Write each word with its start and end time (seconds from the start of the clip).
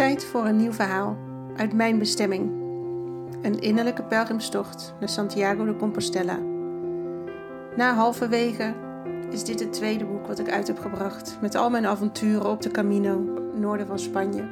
Tijd 0.00 0.24
voor 0.24 0.44
een 0.46 0.56
nieuw 0.56 0.72
verhaal 0.72 1.16
uit 1.56 1.72
mijn 1.72 1.98
bestemming. 1.98 2.50
Een 3.42 3.60
innerlijke 3.60 4.02
pelgrimstocht 4.02 4.94
naar 5.00 5.08
Santiago 5.08 5.64
de 5.64 5.76
Compostela. 5.76 6.38
Na 7.76 7.94
halverwege 7.94 8.74
is 9.30 9.44
dit 9.44 9.60
het 9.60 9.72
tweede 9.72 10.04
boek 10.04 10.26
wat 10.26 10.38
ik 10.38 10.50
uit 10.50 10.66
heb 10.66 10.78
gebracht 10.78 11.38
met 11.40 11.54
al 11.54 11.70
mijn 11.70 11.86
avonturen 11.86 12.50
op 12.50 12.62
de 12.62 12.70
Camino, 12.70 13.18
noorden 13.54 13.86
van 13.86 13.98
Spanje. 13.98 14.48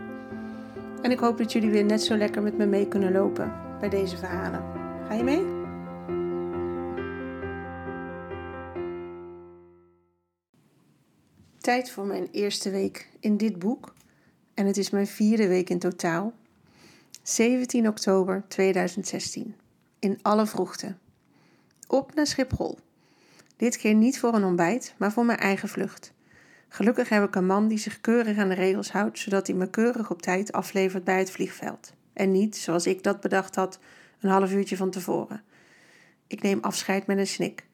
En 1.02 1.10
ik 1.10 1.18
hoop 1.18 1.38
dat 1.38 1.52
jullie 1.52 1.70
weer 1.70 1.84
net 1.84 2.02
zo 2.02 2.16
lekker 2.16 2.42
met 2.42 2.58
me 2.58 2.66
mee 2.66 2.88
kunnen 2.88 3.12
lopen 3.12 3.52
bij 3.80 3.88
deze 3.88 4.16
verhalen. 4.16 4.62
Ga 5.08 5.14
je 5.14 5.24
mee? 5.24 5.44
Tijd 11.58 11.90
voor 11.90 12.06
mijn 12.06 12.28
eerste 12.30 12.70
week 12.70 13.08
in 13.20 13.36
dit 13.36 13.58
boek. 13.58 13.96
En 14.58 14.66
het 14.66 14.76
is 14.76 14.90
mijn 14.90 15.06
vierde 15.06 15.48
week 15.48 15.70
in 15.70 15.78
totaal. 15.78 16.32
17 17.22 17.88
oktober 17.88 18.44
2016. 18.48 19.54
In 19.98 20.18
alle 20.22 20.46
vroegte. 20.46 20.94
Op 21.86 22.14
naar 22.14 22.26
Schiphol. 22.26 22.78
Dit 23.56 23.76
keer 23.76 23.94
niet 23.94 24.18
voor 24.18 24.34
een 24.34 24.44
ontbijt, 24.44 24.94
maar 24.96 25.12
voor 25.12 25.24
mijn 25.24 25.38
eigen 25.38 25.68
vlucht. 25.68 26.12
Gelukkig 26.68 27.08
heb 27.08 27.24
ik 27.24 27.34
een 27.34 27.46
man 27.46 27.68
die 27.68 27.78
zich 27.78 28.00
keurig 28.00 28.38
aan 28.38 28.48
de 28.48 28.54
regels 28.54 28.90
houdt, 28.90 29.18
zodat 29.18 29.46
hij 29.46 29.56
me 29.56 29.70
keurig 29.70 30.10
op 30.10 30.22
tijd 30.22 30.52
aflevert 30.52 31.04
bij 31.04 31.18
het 31.18 31.30
vliegveld. 31.30 31.92
En 32.12 32.32
niet, 32.32 32.56
zoals 32.56 32.86
ik 32.86 33.02
dat 33.02 33.20
bedacht 33.20 33.54
had, 33.54 33.78
een 34.20 34.30
half 34.30 34.52
uurtje 34.52 34.76
van 34.76 34.90
tevoren. 34.90 35.42
Ik 36.26 36.42
neem 36.42 36.58
afscheid 36.60 37.06
met 37.06 37.18
een 37.18 37.26
snik. 37.26 37.66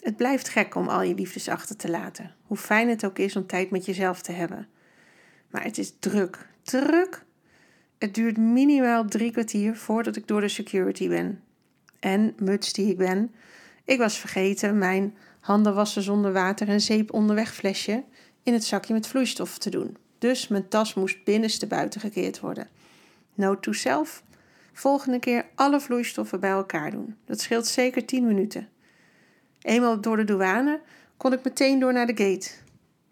Het 0.00 0.16
blijft 0.16 0.48
gek 0.48 0.74
om 0.74 0.88
al 0.88 1.02
je 1.02 1.14
liefdes 1.14 1.48
achter 1.48 1.76
te 1.76 1.90
laten, 1.90 2.34
hoe 2.46 2.56
fijn 2.56 2.88
het 2.88 3.04
ook 3.04 3.18
is 3.18 3.36
om 3.36 3.46
tijd 3.46 3.70
met 3.70 3.84
jezelf 3.84 4.22
te 4.22 4.32
hebben. 4.32 4.68
Maar 5.52 5.64
het 5.64 5.78
is 5.78 5.92
druk, 5.98 6.48
druk. 6.62 7.24
Het 7.98 8.14
duurt 8.14 8.36
minimaal 8.36 9.04
drie 9.04 9.32
kwartier 9.32 9.76
voordat 9.76 10.16
ik 10.16 10.26
door 10.26 10.40
de 10.40 10.48
security 10.48 11.08
ben. 11.08 11.42
En, 12.00 12.34
muts 12.38 12.72
die 12.72 12.90
ik 12.90 12.96
ben, 12.96 13.34
ik 13.84 13.98
was 13.98 14.18
vergeten 14.18 14.78
mijn 14.78 15.16
handen 15.40 15.74
wassen 15.74 16.02
zonder 16.02 16.32
water 16.32 16.68
en 16.68 16.80
zeep 16.80 17.12
onderweg 17.12 17.54
flesje 17.54 18.04
in 18.42 18.52
het 18.52 18.64
zakje 18.64 18.92
met 18.92 19.06
vloeistof 19.06 19.58
te 19.58 19.70
doen. 19.70 19.96
Dus 20.18 20.48
mijn 20.48 20.68
tas 20.68 20.94
moest 20.94 21.24
binnenste 21.24 21.66
buiten 21.66 22.00
gekeerd 22.00 22.40
worden. 22.40 22.68
Note 23.34 23.60
to 23.60 23.72
self. 23.72 24.22
Volgende 24.72 25.18
keer 25.18 25.46
alle 25.54 25.80
vloeistoffen 25.80 26.40
bij 26.40 26.50
elkaar 26.50 26.90
doen. 26.90 27.16
Dat 27.24 27.40
scheelt 27.40 27.66
zeker 27.66 28.06
10 28.06 28.26
minuten. 28.26 28.68
Eenmaal 29.62 30.00
door 30.00 30.16
de 30.16 30.24
douane 30.24 30.80
kon 31.16 31.32
ik 31.32 31.44
meteen 31.44 31.78
door 31.78 31.92
naar 31.92 32.06
de 32.06 32.24
gate. 32.24 32.50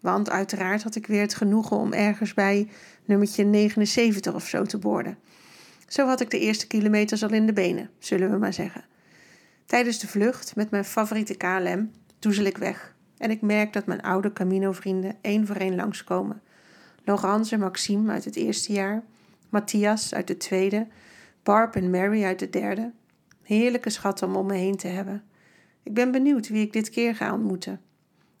Want 0.01 0.29
uiteraard 0.29 0.83
had 0.83 0.95
ik 0.95 1.07
weer 1.07 1.21
het 1.21 1.33
genoegen 1.33 1.77
om 1.77 1.93
ergens 1.93 2.33
bij 2.33 2.69
nummertje 3.05 3.43
79 3.43 4.33
of 4.33 4.47
zo 4.47 4.63
te 4.63 4.77
boorden. 4.77 5.17
Zo 5.87 6.07
had 6.07 6.21
ik 6.21 6.29
de 6.29 6.39
eerste 6.39 6.67
kilometers 6.67 7.23
al 7.23 7.29
in 7.29 7.45
de 7.45 7.53
benen, 7.53 7.89
zullen 7.99 8.31
we 8.31 8.37
maar 8.37 8.53
zeggen. 8.53 8.85
Tijdens 9.65 9.99
de 9.99 10.07
vlucht 10.07 10.55
met 10.55 10.71
mijn 10.71 10.85
favoriete 10.85 11.35
KLM 11.35 11.91
doezel 12.19 12.45
ik 12.45 12.57
weg. 12.57 12.95
En 13.17 13.31
ik 13.31 13.41
merk 13.41 13.73
dat 13.73 13.85
mijn 13.85 14.01
oude 14.01 14.33
Camino-vrienden 14.33 15.17
één 15.21 15.47
voor 15.47 15.55
één 15.55 15.75
langskomen. 15.75 16.41
Laurence 17.03 17.53
en 17.53 17.59
Maxime 17.59 18.11
uit 18.11 18.25
het 18.25 18.35
eerste 18.35 18.73
jaar, 18.73 19.03
Matthias 19.49 20.13
uit 20.13 20.29
het 20.29 20.39
tweede, 20.39 20.87
Barb 21.43 21.75
en 21.75 21.89
Mary 21.89 22.23
uit 22.23 22.39
het 22.39 22.53
derde. 22.53 22.91
Heerlijke 23.43 23.89
schatten 23.89 24.27
om 24.27 24.35
om 24.35 24.45
me 24.45 24.55
heen 24.55 24.77
te 24.77 24.87
hebben. 24.87 25.23
Ik 25.83 25.93
ben 25.93 26.11
benieuwd 26.11 26.47
wie 26.47 26.65
ik 26.65 26.73
dit 26.73 26.89
keer 26.89 27.15
ga 27.15 27.33
ontmoeten. 27.33 27.81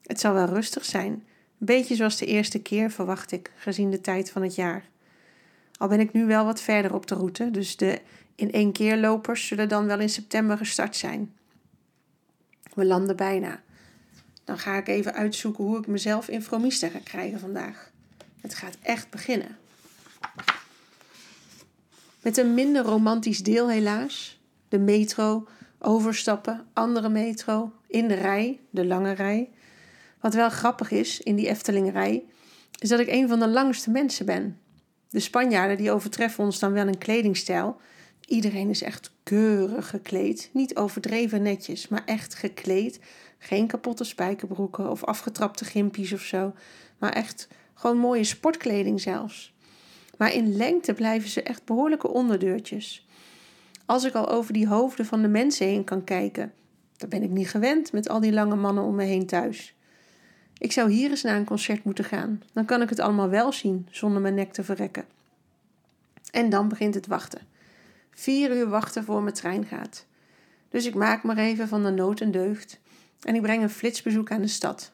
Het 0.03 0.19
zal 0.19 0.33
wel 0.33 0.45
rustig 0.45 0.85
zijn, 0.85 1.23
een 1.61 1.67
beetje 1.67 1.95
zoals 1.95 2.17
de 2.17 2.25
eerste 2.25 2.61
keer 2.61 2.91
verwacht 2.91 3.31
ik, 3.31 3.51
gezien 3.55 3.91
de 3.91 4.01
tijd 4.01 4.31
van 4.31 4.41
het 4.41 4.55
jaar. 4.55 4.89
Al 5.77 5.87
ben 5.87 5.99
ik 5.99 6.13
nu 6.13 6.25
wel 6.25 6.45
wat 6.45 6.61
verder 6.61 6.93
op 6.93 7.07
de 7.07 7.15
route, 7.15 7.51
dus 7.51 7.77
de 7.77 8.01
in 8.35 8.51
één 8.51 8.71
keer 8.71 8.97
lopers 8.97 9.47
zullen 9.47 9.69
dan 9.69 9.85
wel 9.85 9.99
in 9.99 10.09
september 10.09 10.57
gestart 10.57 10.95
zijn. 10.95 11.33
We 12.73 12.85
landen 12.85 13.15
bijna. 13.15 13.61
Dan 14.43 14.57
ga 14.59 14.77
ik 14.77 14.87
even 14.87 15.13
uitzoeken 15.13 15.63
hoe 15.63 15.77
ik 15.77 15.87
mezelf 15.87 16.27
in 16.27 16.41
Fromista 16.41 16.89
ga 16.89 16.99
krijgen 17.03 17.39
vandaag. 17.39 17.91
Het 18.39 18.55
gaat 18.55 18.77
echt 18.81 19.09
beginnen. 19.09 19.57
Met 22.21 22.37
een 22.37 22.53
minder 22.53 22.83
romantisch 22.83 23.43
deel 23.43 23.69
helaas. 23.69 24.39
De 24.67 24.79
metro, 24.79 25.47
overstappen, 25.79 26.65
andere 26.73 27.09
metro, 27.09 27.71
in 27.87 28.07
de 28.07 28.13
rij, 28.13 28.59
de 28.69 28.85
lange 28.85 29.11
rij. 29.11 29.49
Wat 30.21 30.33
wel 30.33 30.49
grappig 30.49 30.91
is 30.91 31.21
in 31.21 31.35
die 31.35 31.47
Eftelingrij, 31.47 32.23
is 32.79 32.89
dat 32.89 32.99
ik 32.99 33.07
een 33.07 33.27
van 33.27 33.39
de 33.39 33.47
langste 33.47 33.89
mensen 33.89 34.25
ben. 34.25 34.59
De 35.09 35.19
Spanjaarden 35.19 35.77
die 35.77 35.91
overtreffen 35.91 36.43
ons 36.43 36.59
dan 36.59 36.71
wel 36.71 36.87
in 36.87 36.97
kledingstijl. 36.97 37.77
Iedereen 38.25 38.69
is 38.69 38.81
echt 38.81 39.11
keurig 39.23 39.89
gekleed. 39.89 40.49
Niet 40.53 40.75
overdreven 40.75 41.41
netjes, 41.41 41.87
maar 41.87 42.05
echt 42.05 42.35
gekleed. 42.35 42.99
Geen 43.37 43.67
kapotte 43.67 44.03
spijkerbroeken 44.03 44.89
of 44.89 45.03
afgetrapte 45.03 45.65
gimpies 45.65 46.13
of 46.13 46.21
zo. 46.21 46.53
Maar 46.97 47.13
echt 47.13 47.47
gewoon 47.73 47.97
mooie 47.97 48.23
sportkleding 48.23 49.01
zelfs. 49.01 49.53
Maar 50.17 50.33
in 50.33 50.55
lengte 50.55 50.93
blijven 50.93 51.29
ze 51.29 51.43
echt 51.43 51.65
behoorlijke 51.65 52.09
onderdeurtjes. 52.09 53.07
Als 53.85 54.03
ik 54.03 54.13
al 54.13 54.29
over 54.29 54.53
die 54.53 54.67
hoofden 54.67 55.05
van 55.05 55.21
de 55.21 55.27
mensen 55.27 55.67
heen 55.67 55.83
kan 55.83 56.03
kijken, 56.03 56.53
dan 56.97 57.09
ben 57.09 57.23
ik 57.23 57.29
niet 57.29 57.49
gewend 57.49 57.91
met 57.91 58.09
al 58.09 58.19
die 58.19 58.31
lange 58.31 58.55
mannen 58.55 58.83
om 58.83 58.95
me 58.95 59.03
heen 59.03 59.25
thuis. 59.25 59.75
Ik 60.61 60.71
zou 60.71 60.91
hier 60.91 61.09
eens 61.09 61.21
naar 61.21 61.35
een 61.35 61.45
concert 61.45 61.83
moeten 61.83 62.03
gaan. 62.03 62.41
Dan 62.53 62.65
kan 62.65 62.81
ik 62.81 62.89
het 62.89 62.99
allemaal 62.99 63.29
wel 63.29 63.51
zien 63.51 63.87
zonder 63.91 64.21
mijn 64.21 64.33
nek 64.33 64.53
te 64.53 64.63
verrekken. 64.63 65.05
En 66.31 66.49
dan 66.49 66.67
begint 66.67 66.93
het 66.93 67.07
wachten. 67.07 67.41
Vier 68.11 68.55
uur 68.55 68.69
wachten 68.69 69.03
voor 69.03 69.21
mijn 69.21 69.35
trein 69.35 69.65
gaat. 69.65 70.05
Dus 70.69 70.85
ik 70.85 70.93
maak 70.93 71.23
maar 71.23 71.37
even 71.37 71.67
van 71.67 71.83
de 71.83 71.89
nood 71.89 72.21
en 72.21 72.31
deugd 72.31 72.79
en 73.21 73.35
ik 73.35 73.41
breng 73.41 73.63
een 73.63 73.69
flitsbezoek 73.69 74.31
aan 74.31 74.41
de 74.41 74.47
stad. 74.47 74.91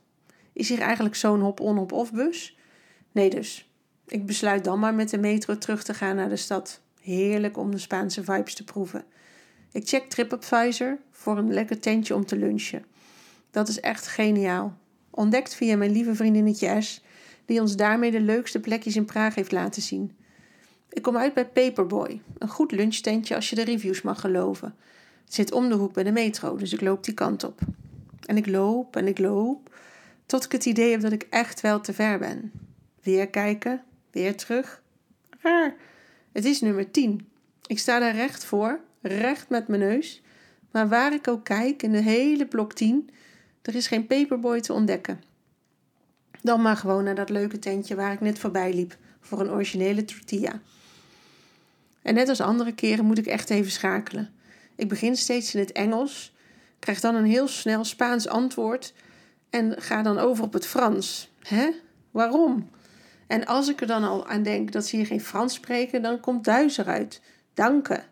Is 0.53 0.69
hier 0.69 0.79
eigenlijk 0.79 1.15
zo'n 1.15 1.41
hop-on, 1.41 1.77
hop-off 1.77 2.11
bus? 2.11 2.57
Nee 3.11 3.29
dus. 3.29 3.69
Ik 4.07 4.25
besluit 4.25 4.63
dan 4.63 4.79
maar 4.79 4.93
met 4.93 5.09
de 5.09 5.17
metro 5.17 5.57
terug 5.57 5.83
te 5.83 5.93
gaan 5.93 6.15
naar 6.15 6.29
de 6.29 6.35
stad. 6.35 6.81
Heerlijk 7.01 7.57
om 7.57 7.71
de 7.71 7.77
Spaanse 7.77 8.23
vibes 8.23 8.53
te 8.53 8.63
proeven. 8.63 9.05
Ik 9.71 9.87
check 9.87 10.09
TripAdvisor 10.09 10.97
voor 11.11 11.37
een 11.37 11.53
lekker 11.53 11.79
tentje 11.79 12.15
om 12.15 12.25
te 12.25 12.37
lunchen. 12.37 12.85
Dat 13.51 13.67
is 13.67 13.79
echt 13.79 14.07
geniaal. 14.07 14.77
Ontdekt 15.17 15.55
via 15.55 15.77
mijn 15.77 15.91
lieve 15.91 16.15
vriendinnetje 16.15 16.81
S, 16.81 17.03
die 17.45 17.61
ons 17.61 17.75
daarmee 17.75 18.11
de 18.11 18.19
leukste 18.19 18.59
plekjes 18.59 18.95
in 18.95 19.05
Praag 19.05 19.35
heeft 19.35 19.51
laten 19.51 19.81
zien. 19.81 20.11
Ik 20.89 21.01
kom 21.01 21.17
uit 21.17 21.33
bij 21.33 21.45
Paperboy, 21.45 22.21
een 22.37 22.47
goed 22.47 22.71
lunchtentje 22.71 23.35
als 23.35 23.49
je 23.49 23.55
de 23.55 23.63
reviews 23.63 24.01
mag 24.01 24.21
geloven. 24.21 24.75
Het 25.25 25.33
zit 25.33 25.51
om 25.51 25.69
de 25.69 25.75
hoek 25.75 25.93
bij 25.93 26.03
de 26.03 26.11
metro, 26.11 26.55
dus 26.55 26.73
ik 26.73 26.81
loop 26.81 27.03
die 27.03 27.13
kant 27.13 27.43
op. 27.43 27.59
En 28.25 28.37
ik 28.37 28.47
loop 28.47 28.95
en 28.95 29.07
ik 29.07 29.19
loop, 29.19 29.75
tot 30.25 30.43
ik 30.45 30.51
het 30.51 30.65
idee 30.65 30.91
heb 30.91 31.01
dat 31.01 31.11
ik 31.11 31.27
echt 31.29 31.61
wel 31.61 31.81
te 31.81 31.93
ver 31.93 32.19
ben. 32.19 32.51
Weer 33.03 33.27
kijken, 33.27 33.83
weer 34.11 34.35
terug. 34.35 34.81
Raar, 35.41 35.75
het 36.31 36.45
is 36.45 36.61
nummer 36.61 36.91
10. 36.91 37.27
Ik 37.65 37.79
sta 37.79 37.99
daar 37.99 38.15
recht 38.15 38.45
voor, 38.45 38.79
recht 39.01 39.49
met 39.49 39.67
mijn 39.67 39.81
neus. 39.81 40.21
Maar 40.71 40.87
waar 40.87 41.13
ik 41.13 41.27
ook 41.27 41.43
kijk, 41.43 41.83
in 41.83 41.91
de 41.91 42.01
hele 42.01 42.45
blok 42.45 42.73
10, 42.73 43.09
er 43.67 43.75
is 43.75 43.87
geen 43.87 44.07
paperboy 44.07 44.61
te 44.61 44.73
ontdekken. 44.73 45.23
Dan 46.41 46.61
maar 46.61 46.77
gewoon 46.77 47.03
naar 47.03 47.15
dat 47.15 47.29
leuke 47.29 47.59
tentje 47.59 47.95
waar 47.95 48.13
ik 48.13 48.19
net 48.19 48.39
voorbij 48.39 48.73
liep 48.73 48.97
voor 49.19 49.39
een 49.39 49.49
originele 49.49 50.05
tortilla. 50.05 50.59
En 52.01 52.13
net 52.13 52.29
als 52.29 52.41
andere 52.41 52.73
keren 52.73 53.05
moet 53.05 53.17
ik 53.17 53.25
echt 53.25 53.49
even 53.49 53.71
schakelen. 53.71 54.33
Ik 54.75 54.87
begin 54.87 55.15
steeds 55.15 55.53
in 55.53 55.59
het 55.59 55.71
Engels, 55.71 56.35
krijg 56.79 56.99
dan 56.99 57.15
een 57.15 57.25
heel 57.25 57.47
snel 57.47 57.83
Spaans 57.83 58.27
antwoord 58.27 58.93
en 59.49 59.81
ga 59.81 60.01
dan 60.01 60.17
over 60.17 60.43
op 60.43 60.53
het 60.53 60.65
Frans. 60.65 61.29
Hè? 61.41 61.69
Waarom? 62.11 62.69
En 63.27 63.45
als 63.45 63.67
ik 63.67 63.81
er 63.81 63.87
dan 63.87 64.03
al 64.03 64.27
aan 64.27 64.43
denk 64.43 64.71
dat 64.71 64.85
ze 64.85 64.95
hier 64.95 65.05
geen 65.05 65.21
Frans 65.21 65.53
spreken, 65.53 66.01
dan 66.01 66.19
komt 66.19 66.43
Duits 66.43 66.77
eruit. 66.77 67.21
Danke. 67.53 68.03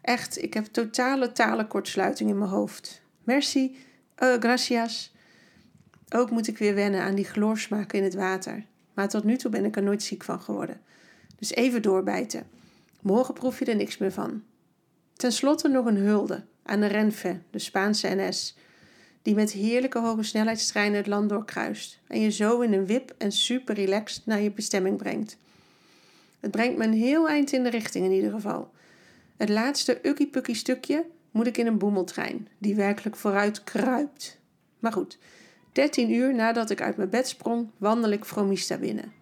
Echt, 0.00 0.42
ik 0.42 0.54
heb 0.54 0.64
totale 0.64 1.32
talenkortsluiting 1.32 2.30
in 2.30 2.38
mijn 2.38 2.50
hoofd. 2.50 3.02
Merci, 3.24 3.76
uh, 4.22 4.34
gracias. 4.38 5.14
Ook 6.08 6.30
moet 6.30 6.48
ik 6.48 6.58
weer 6.58 6.74
wennen 6.74 7.00
aan 7.00 7.14
die 7.14 7.24
chloorsmaken 7.24 7.98
in 7.98 8.04
het 8.04 8.14
water. 8.14 8.64
Maar 8.94 9.08
tot 9.08 9.24
nu 9.24 9.36
toe 9.36 9.50
ben 9.50 9.64
ik 9.64 9.76
er 9.76 9.82
nooit 9.82 10.02
ziek 10.02 10.24
van 10.24 10.40
geworden. 10.40 10.80
Dus 11.38 11.54
even 11.54 11.82
doorbijten. 11.82 12.46
Morgen 13.00 13.34
proef 13.34 13.58
je 13.58 13.64
er 13.64 13.76
niks 13.76 13.98
meer 13.98 14.12
van. 14.12 14.42
Ten 15.12 15.32
slotte 15.32 15.68
nog 15.68 15.86
een 15.86 15.96
hulde 15.96 16.44
aan 16.62 16.80
de 16.80 16.86
Renfe, 16.86 17.40
de 17.50 17.58
Spaanse 17.58 18.08
NS, 18.08 18.56
die 19.22 19.34
met 19.34 19.52
heerlijke 19.52 19.98
hoge 19.98 20.22
snelheidstreinen 20.22 20.96
het 20.96 21.06
land 21.06 21.28
doorkruist 21.28 22.00
en 22.06 22.20
je 22.20 22.30
zo 22.30 22.60
in 22.60 22.72
een 22.72 22.86
wip 22.86 23.14
en 23.18 23.32
super 23.32 23.74
relaxed 23.74 24.26
naar 24.26 24.40
je 24.40 24.50
bestemming 24.50 24.96
brengt. 24.96 25.38
Het 26.40 26.50
brengt 26.50 26.78
me 26.78 26.84
een 26.84 26.92
heel 26.92 27.28
eind 27.28 27.52
in 27.52 27.62
de 27.62 27.70
richting 27.70 28.04
in 28.04 28.12
ieder 28.12 28.30
geval. 28.30 28.70
Het 29.36 29.48
laatste 29.48 29.98
ukkie 30.02 30.54
stukje 30.54 31.04
moet 31.36 31.46
ik 31.46 31.56
in 31.56 31.66
een 31.66 31.78
boemeltrein, 31.78 32.48
die 32.58 32.74
werkelijk 32.74 33.16
vooruit 33.16 33.64
kruipt. 33.64 34.40
Maar 34.78 34.92
goed, 34.92 35.18
13 35.72 36.10
uur 36.10 36.34
nadat 36.34 36.70
ik 36.70 36.80
uit 36.80 36.96
mijn 36.96 37.10
bed 37.10 37.28
sprong, 37.28 37.70
wandel 37.76 38.10
ik 38.10 38.24
Fromista 38.24 38.78
binnen. 38.78 39.12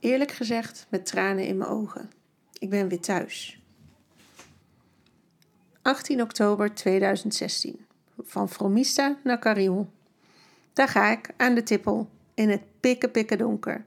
Eerlijk 0.00 0.30
gezegd, 0.30 0.86
met 0.88 1.06
tranen 1.06 1.46
in 1.46 1.56
mijn 1.56 1.70
ogen. 1.70 2.10
Ik 2.58 2.70
ben 2.70 2.88
weer 2.88 3.00
thuis. 3.00 3.60
18 5.82 6.22
oktober 6.22 6.74
2016. 6.74 7.86
Van 8.18 8.48
Fromista 8.48 9.16
naar 9.24 9.38
Carillon. 9.38 9.90
Daar 10.72 10.88
ga 10.88 11.10
ik, 11.10 11.30
aan 11.36 11.54
de 11.54 11.62
tippel, 11.62 12.08
in 12.34 12.48
het 12.48 12.62
pikke 12.80 13.08
pikke 13.08 13.36
donker. 13.36 13.86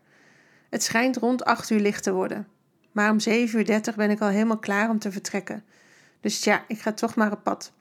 Het 0.69 0.83
schijnt 0.83 1.17
rond 1.17 1.43
8 1.45 1.69
uur 1.69 1.79
licht 1.79 2.03
te 2.03 2.13
worden. 2.13 2.47
Maar 2.91 3.11
om 3.11 3.17
7.30 3.29 3.31
uur 3.33 3.93
ben 3.95 4.09
ik 4.09 4.21
al 4.21 4.27
helemaal 4.27 4.59
klaar 4.59 4.89
om 4.89 4.99
te 4.99 5.11
vertrekken. 5.11 5.63
Dus 6.19 6.43
ja, 6.43 6.63
ik 6.67 6.79
ga 6.79 6.93
toch 6.93 7.15
maar 7.15 7.31
op 7.31 7.43
pad. 7.43 7.71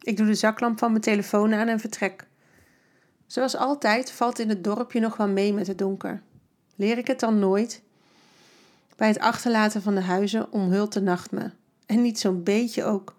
Ik 0.00 0.16
doe 0.16 0.26
de 0.26 0.34
zaklamp 0.34 0.78
van 0.78 0.90
mijn 0.90 1.02
telefoon 1.02 1.54
aan 1.54 1.68
en 1.68 1.80
vertrek. 1.80 2.26
Zoals 3.26 3.56
altijd 3.56 4.10
valt 4.10 4.38
in 4.38 4.48
het 4.48 4.64
dorpje 4.64 5.00
nog 5.00 5.16
wel 5.16 5.28
mee 5.28 5.52
met 5.52 5.66
het 5.66 5.78
donker. 5.78 6.22
Leer 6.76 6.98
ik 6.98 7.06
het 7.06 7.20
dan 7.20 7.38
nooit? 7.38 7.82
Bij 8.96 9.08
het 9.08 9.18
achterlaten 9.18 9.82
van 9.82 9.94
de 9.94 10.00
huizen 10.00 10.52
omhult 10.52 10.92
de 10.92 11.00
nacht 11.00 11.30
me. 11.30 11.50
En 11.86 12.02
niet 12.02 12.18
zo'n 12.18 12.42
beetje 12.42 12.84
ook. 12.84 13.14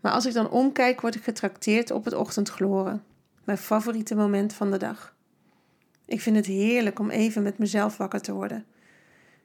Maar 0.00 0.12
als 0.12 0.26
ik 0.26 0.32
dan 0.32 0.50
omkijk, 0.50 1.00
word 1.00 1.14
ik 1.14 1.22
getrakteerd 1.22 1.90
op 1.90 2.04
het 2.04 2.14
ochtendgloren. 2.14 3.04
Mijn 3.44 3.58
favoriete 3.58 4.14
moment 4.14 4.52
van 4.52 4.70
de 4.70 4.76
dag. 4.76 5.14
Ik 6.04 6.20
vind 6.20 6.36
het 6.36 6.46
heerlijk 6.46 6.98
om 6.98 7.10
even 7.10 7.42
met 7.42 7.58
mezelf 7.58 7.96
wakker 7.96 8.20
te 8.20 8.32
worden. 8.32 8.64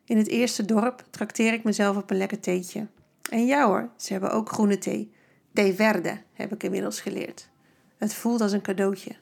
In 0.05 0.17
het 0.17 0.27
eerste 0.27 0.65
dorp 0.65 1.03
trakteer 1.09 1.53
ik 1.53 1.63
mezelf 1.63 1.97
op 1.97 2.09
een 2.09 2.17
lekker 2.17 2.39
theetje. 2.39 2.87
En 3.29 3.45
ja 3.45 3.67
hoor, 3.67 3.89
ze 3.97 4.11
hebben 4.11 4.31
ook 4.31 4.49
groene 4.49 4.77
thee. 4.77 5.11
Thee 5.53 5.73
verde, 5.73 6.21
heb 6.33 6.53
ik 6.53 6.63
inmiddels 6.63 7.01
geleerd. 7.01 7.49
Het 7.97 8.13
voelt 8.13 8.41
als 8.41 8.51
een 8.51 8.61
cadeautje. 8.61 9.15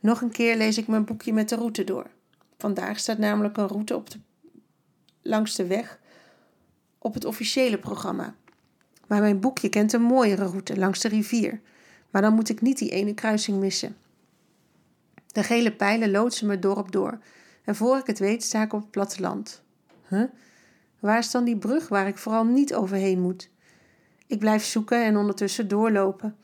Nog 0.00 0.20
een 0.20 0.30
keer 0.30 0.56
lees 0.56 0.78
ik 0.78 0.86
mijn 0.86 1.04
boekje 1.04 1.32
met 1.32 1.48
de 1.48 1.56
route 1.56 1.84
door. 1.84 2.06
Vandaag 2.58 2.98
staat 2.98 3.18
namelijk 3.18 3.56
een 3.56 3.68
route 3.68 3.96
op 3.96 4.10
de, 4.10 4.18
langs 5.22 5.54
de 5.54 5.66
weg 5.66 5.98
op 6.98 7.14
het 7.14 7.24
officiële 7.24 7.78
programma. 7.78 8.34
Maar 9.06 9.20
mijn 9.20 9.40
boekje 9.40 9.68
kent 9.68 9.92
een 9.92 10.02
mooiere 10.02 10.44
route 10.44 10.78
langs 10.78 11.00
de 11.00 11.08
rivier. 11.08 11.60
Maar 12.10 12.22
dan 12.22 12.34
moet 12.34 12.48
ik 12.48 12.60
niet 12.60 12.78
die 12.78 12.90
ene 12.90 13.14
kruising 13.14 13.58
missen. 13.58 13.96
De 15.26 15.42
gele 15.42 15.72
pijlen 15.72 16.10
loodsen 16.10 16.46
me 16.46 16.58
dorp 16.58 16.92
door. 16.92 17.18
En 17.64 17.76
voor 17.76 17.98
ik 17.98 18.06
het 18.06 18.18
weet 18.18 18.42
sta 18.42 18.62
ik 18.62 18.72
op 18.72 18.80
het 18.80 18.90
platteland. 18.90 19.62
Huh? 20.08 20.24
Waar 20.98 21.18
is 21.18 21.30
dan 21.30 21.44
die 21.44 21.56
brug 21.58 21.88
waar 21.88 22.06
ik 22.06 22.18
vooral 22.18 22.44
niet 22.44 22.74
overheen 22.74 23.20
moet? 23.20 23.50
Ik 24.26 24.38
blijf 24.38 24.64
zoeken 24.64 25.04
en 25.04 25.16
ondertussen 25.16 25.68
doorlopen. 25.68 26.36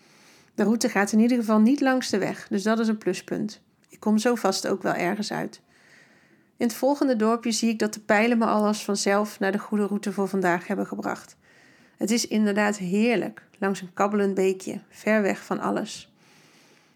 De 0.54 0.62
route 0.62 0.88
gaat 0.88 1.12
in 1.12 1.20
ieder 1.20 1.36
geval 1.36 1.60
niet 1.60 1.80
langs 1.80 2.10
de 2.10 2.18
weg, 2.18 2.46
dus 2.48 2.62
dat 2.62 2.78
is 2.78 2.88
een 2.88 2.98
pluspunt. 2.98 3.62
Ik 3.88 4.00
kom 4.00 4.18
zo 4.18 4.34
vast 4.34 4.66
ook 4.66 4.82
wel 4.82 4.94
ergens 4.94 5.32
uit. 5.32 5.60
In 6.56 6.66
het 6.66 6.74
volgende 6.74 7.16
dorpje 7.16 7.52
zie 7.52 7.68
ik 7.68 7.78
dat 7.78 7.94
de 7.94 8.00
pijlen 8.00 8.38
me 8.38 8.44
al 8.44 8.66
als 8.66 8.84
vanzelf 8.84 9.38
naar 9.38 9.52
de 9.52 9.58
goede 9.58 9.86
route 9.86 10.12
voor 10.12 10.28
vandaag 10.28 10.66
hebben 10.66 10.86
gebracht. 10.86 11.36
Het 11.96 12.10
is 12.10 12.26
inderdaad 12.26 12.76
heerlijk, 12.76 13.46
langs 13.58 13.80
een 13.80 13.92
kabbelend 13.94 14.34
beekje, 14.34 14.80
ver 14.88 15.22
weg 15.22 15.44
van 15.44 15.60
alles. 15.60 16.12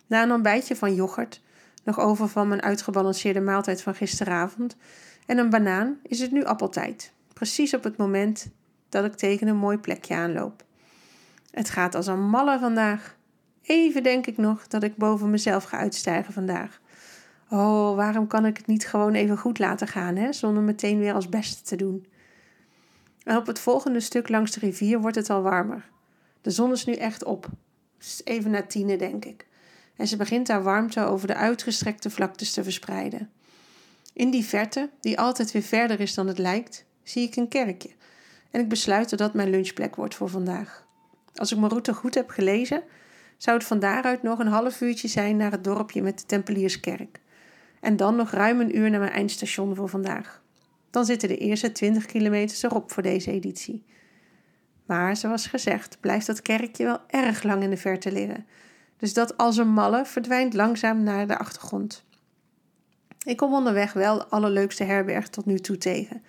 Na 0.07 0.23
een 0.23 0.33
ontbijtje 0.33 0.77
van 0.77 0.95
yoghurt, 0.95 1.41
nog 1.85 2.01
over 2.01 2.29
van 2.29 2.49
mijn 2.49 2.63
uitgebalanceerde 2.63 3.41
maaltijd 3.41 3.83
van 3.83 3.95
gisteravond, 3.95 4.77
en 5.27 5.39
een 5.39 5.51
banaan 5.51 5.99
is 6.03 6.21
het 6.21 6.33
nu 6.33 6.45
appeltijd. 6.45 7.13
Precies 7.39 7.75
op 7.75 7.85
het 7.85 7.97
moment 7.97 8.49
dat 8.89 9.05
ik 9.05 9.15
tegen 9.15 9.49
een 9.49 9.57
mooi 9.57 9.79
plekje 9.79 10.15
aanloop. 10.15 10.65
Het 11.51 11.71
gaat 11.71 11.95
als 11.95 12.07
een 12.07 12.29
malle 12.29 12.59
vandaag. 12.59 13.17
Even 13.63 14.03
denk 14.03 14.27
ik 14.27 14.37
nog 14.37 14.67
dat 14.67 14.83
ik 14.83 14.97
boven 14.97 15.31
mezelf 15.31 15.65
ga 15.65 15.79
uitstijgen 15.79 16.33
vandaag. 16.33 16.81
Oh, 17.51 17.97
waarom 17.97 18.27
kan 18.27 18.47
ik 18.47 18.57
het 18.57 18.67
niet 18.67 18.87
gewoon 18.87 19.15
even 19.15 19.39
goed 19.39 19.59
laten 19.59 19.89
gaan, 19.89 20.17
hè, 20.17 20.33
zonder 20.33 20.63
meteen 20.63 20.99
weer 20.99 21.13
als 21.13 21.29
beste 21.29 21.63
te 21.63 21.77
doen? 21.77 22.07
En 23.23 23.37
op 23.37 23.47
het 23.47 23.59
volgende 23.59 24.01
stuk 24.01 24.29
langs 24.29 24.51
de 24.51 24.61
rivier 24.61 25.01
wordt 25.01 25.17
het 25.17 25.31
al 25.31 25.43
warmer. 25.43 25.89
De 26.41 26.51
zon 26.51 26.73
is 26.73 26.85
nu 26.85 26.93
echt 26.93 27.25
op. 27.25 27.49
Even 28.25 28.51
na 28.51 28.63
tienen, 28.63 28.99
denk 28.99 29.25
ik. 29.25 29.47
En 29.97 30.07
ze 30.07 30.17
begint 30.17 30.49
haar 30.49 30.63
warmte 30.63 31.01
over 31.01 31.27
de 31.27 31.35
uitgestrekte 31.35 32.11
vlaktes 32.11 32.53
te 32.53 32.63
verspreiden. 32.63 33.31
In 34.13 34.31
die 34.31 34.45
verte, 34.45 34.91
die 35.01 35.19
altijd 35.19 35.51
weer 35.53 35.63
verder 35.63 36.01
is 36.01 36.15
dan 36.15 36.27
het 36.27 36.39
lijkt, 36.39 36.87
zie 37.09 37.27
ik 37.27 37.37
een 37.37 37.49
kerkje. 37.49 37.91
En 38.51 38.61
ik 38.61 38.69
besluit 38.69 39.11
dat 39.11 39.19
dat 39.19 39.35
mijn 39.35 39.51
lunchplek 39.51 39.97
wordt 39.97 40.15
voor 40.15 40.29
vandaag. 40.29 40.87
Als 41.35 41.53
ik 41.53 41.59
mijn 41.59 41.71
route 41.71 41.95
goed 41.95 42.15
heb 42.15 42.31
gelezen, 42.31 42.83
zou 43.37 43.57
het 43.57 43.67
van 43.67 43.79
daaruit 43.79 44.23
nog 44.23 44.39
een 44.39 44.47
half 44.47 44.81
uurtje 44.81 45.09
zijn 45.09 45.37
naar 45.37 45.51
het 45.51 45.65
dorpje 45.65 46.03
met 46.03 46.19
de 46.19 46.27
Tempelierskerk. 46.27 47.21
En 47.81 47.97
dan 47.97 48.17
nog 48.17 48.31
ruim 48.31 48.61
een 48.61 48.77
uur 48.77 48.91
naar 48.91 49.01
mijn 49.01 49.13
eindstation 49.13 49.75
voor 49.75 49.89
vandaag. 49.89 50.43
Dan 50.91 51.05
zitten 51.05 51.29
de 51.29 51.37
eerste 51.37 51.73
20 51.73 52.07
kilometers 52.07 52.63
erop 52.63 52.93
voor 52.93 53.03
deze 53.03 53.31
editie. 53.31 53.85
Maar 54.87 55.17
zoals 55.17 55.47
gezegd, 55.47 56.01
blijft 56.01 56.27
dat 56.27 56.43
kerkje 56.43 56.85
wel 56.85 57.01
erg 57.07 57.43
lang 57.43 57.63
in 57.63 57.71
de 57.71 57.77
verte 57.77 58.13
liggen. 58.13 58.47
Dus 58.97 59.15
dat 59.15 59.37
als 59.37 59.57
een 59.57 59.73
malle 59.73 60.05
verdwijnt 60.05 60.55
langzaam 60.55 61.03
naar 61.03 61.27
de 61.27 61.39
achtergrond. 61.39 62.05
Ik 63.25 63.37
kom 63.37 63.53
onderweg 63.55 63.93
wel 63.93 64.19
de 64.19 64.27
allerleukste 64.27 64.85
herberg 64.85 65.29
tot 65.29 65.47
nu 65.47 65.59
toe 65.59 65.79
tegen. 65.79 66.23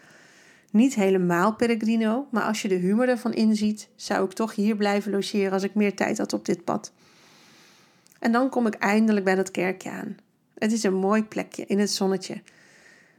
Niet 0.72 0.96
helemaal 0.96 1.56
Pellegrino, 1.56 2.28
maar 2.32 2.44
als 2.44 2.62
je 2.62 2.68
de 2.68 2.76
humor 2.76 3.10
ervan 3.10 3.34
inziet, 3.34 3.90
zou 3.96 4.26
ik 4.26 4.34
toch 4.34 4.56
hier 4.56 4.76
blijven 4.76 5.12
logeren 5.12 5.52
als 5.52 5.64
ik 5.64 5.74
meer 5.74 5.96
tijd 5.96 6.18
had 6.18 6.34
op 6.34 6.46
dit 6.46 6.64
pad. 6.64 6.92
En 8.20 8.32
dan 8.32 8.50
kom 8.50 8.68
ik 8.68 8.74
eindelijk 8.74 9.26
bij 9.26 9.36
dat 9.36 9.52
kerkje 9.52 9.90
aan. 9.90 10.18
Het 10.58 10.72
is 10.72 10.84
een 10.84 10.94
mooi 10.94 11.24
plekje 11.24 11.66
in 11.66 11.80
het 11.80 11.92
zonnetje. 11.92 12.42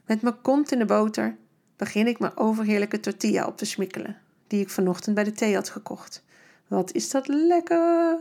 Met 0.06 0.22
mijn 0.22 0.40
kont 0.40 0.72
in 0.72 0.78
de 0.78 0.84
boter 0.84 1.36
begin 1.76 2.06
ik 2.06 2.18
mijn 2.18 2.36
overheerlijke 2.36 3.00
tortilla 3.00 3.46
op 3.46 3.56
te 3.56 3.64
smikkelen, 3.64 4.16
die 4.46 4.60
ik 4.60 4.70
vanochtend 4.70 5.14
bij 5.14 5.24
de 5.24 5.32
thee 5.32 5.54
had 5.54 5.68
gekocht. 5.68 6.22
Wat 6.68 6.92
is 6.92 7.10
dat 7.10 7.28
lekker! 7.28 8.18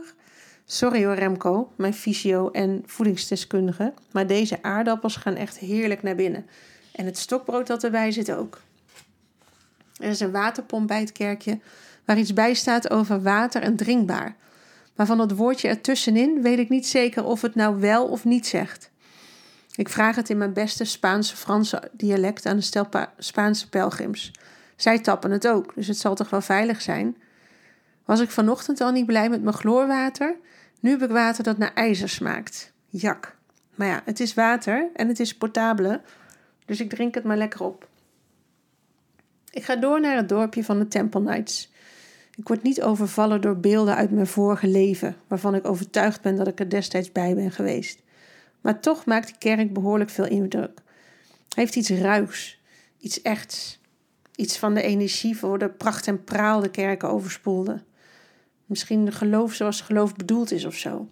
Sorry 0.64 1.04
hoor 1.04 1.14
Remco, 1.14 1.72
mijn 1.76 1.94
fysio- 1.94 2.50
en 2.50 2.82
voedingsdeskundige, 2.86 3.92
maar 4.12 4.26
deze 4.26 4.62
aardappels 4.62 5.16
gaan 5.16 5.34
echt 5.34 5.58
heerlijk 5.58 6.02
naar 6.02 6.14
binnen. 6.14 6.46
En 6.92 7.04
het 7.04 7.18
stokbrood 7.18 7.66
dat 7.66 7.84
erbij 7.84 8.10
zit 8.10 8.32
ook. 8.32 8.60
Er 10.00 10.08
is 10.08 10.20
een 10.20 10.30
waterpomp 10.30 10.86
bij 10.88 11.00
het 11.00 11.12
kerkje 11.12 11.58
waar 12.04 12.18
iets 12.18 12.32
bij 12.32 12.54
staat 12.54 12.90
over 12.90 13.22
water 13.22 13.62
en 13.62 13.76
drinkbaar. 13.76 14.36
Maar 14.96 15.06
van 15.06 15.18
dat 15.18 15.32
woordje 15.32 15.68
ertussenin 15.68 16.42
weet 16.42 16.58
ik 16.58 16.68
niet 16.68 16.86
zeker 16.86 17.24
of 17.24 17.40
het 17.40 17.54
nou 17.54 17.80
wel 17.80 18.06
of 18.06 18.24
niet 18.24 18.46
zegt. 18.46 18.90
Ik 19.74 19.88
vraag 19.88 20.16
het 20.16 20.30
in 20.30 20.38
mijn 20.38 20.52
beste 20.52 20.84
Spaanse-Franse 20.84 21.90
dialect 21.92 22.46
aan 22.46 22.56
de 22.56 22.62
stel 22.62 22.88
Spaanse 23.18 23.68
pelgrims. 23.68 24.32
Zij 24.76 24.98
tappen 24.98 25.30
het 25.30 25.48
ook, 25.48 25.74
dus 25.74 25.86
het 25.86 25.98
zal 25.98 26.14
toch 26.14 26.30
wel 26.30 26.40
veilig 26.40 26.80
zijn. 26.82 27.16
Was 28.04 28.20
ik 28.20 28.30
vanochtend 28.30 28.80
al 28.80 28.90
niet 28.90 29.06
blij 29.06 29.28
met 29.28 29.42
mijn 29.42 29.56
chloorwater? 29.56 30.36
Nu 30.80 30.90
heb 30.90 31.02
ik 31.02 31.10
water 31.10 31.44
dat 31.44 31.58
naar 31.58 31.74
ijzer 31.74 32.08
smaakt. 32.08 32.72
Jak. 32.88 33.36
Maar 33.74 33.88
ja, 33.88 34.02
het 34.04 34.20
is 34.20 34.34
water 34.34 34.88
en 34.94 35.08
het 35.08 35.20
is 35.20 35.36
portabele, 35.36 36.00
dus 36.64 36.80
ik 36.80 36.90
drink 36.90 37.14
het 37.14 37.24
maar 37.24 37.36
lekker 37.36 37.62
op. 37.62 37.88
Ik 39.50 39.64
ga 39.64 39.76
door 39.76 40.00
naar 40.00 40.16
het 40.16 40.28
dorpje 40.28 40.64
van 40.64 40.78
de 40.78 40.88
Temple 40.88 41.20
Knights. 41.20 41.72
Ik 42.34 42.48
word 42.48 42.62
niet 42.62 42.82
overvallen 42.82 43.40
door 43.40 43.56
beelden 43.56 43.94
uit 43.94 44.10
mijn 44.10 44.26
vorige 44.26 44.66
leven, 44.66 45.16
waarvan 45.26 45.54
ik 45.54 45.66
overtuigd 45.66 46.22
ben 46.22 46.36
dat 46.36 46.48
ik 46.48 46.60
er 46.60 46.70
destijds 46.70 47.12
bij 47.12 47.34
ben 47.34 47.50
geweest. 47.50 48.02
Maar 48.60 48.80
toch 48.80 49.04
maakt 49.04 49.26
die 49.26 49.38
kerk 49.38 49.72
behoorlijk 49.72 50.10
veel 50.10 50.26
indruk. 50.26 50.80
Hij 51.54 51.64
heeft 51.64 51.76
iets 51.76 51.90
ruigs, 51.90 52.60
iets 52.98 53.22
echts, 53.22 53.80
iets 54.34 54.58
van 54.58 54.74
de 54.74 54.82
energie 54.82 55.36
voor 55.36 55.58
de 55.58 55.68
pracht 55.68 56.06
en 56.06 56.24
praal 56.24 56.60
de 56.60 56.70
kerken 56.70 57.08
overspoelde. 57.08 57.82
Misschien 58.66 59.12
geloof 59.12 59.54
zoals 59.54 59.80
geloof 59.80 60.16
bedoeld 60.16 60.52
is 60.52 60.64
of 60.64 60.74
zo. 60.74 61.08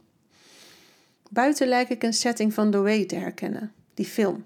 Buiten 1.30 1.68
lijk 1.68 1.88
ik 1.88 2.02
een 2.02 2.12
setting 2.12 2.54
van 2.54 2.70
Way 2.70 3.04
te 3.04 3.16
herkennen, 3.16 3.72
die 3.94 4.06
film. 4.06 4.44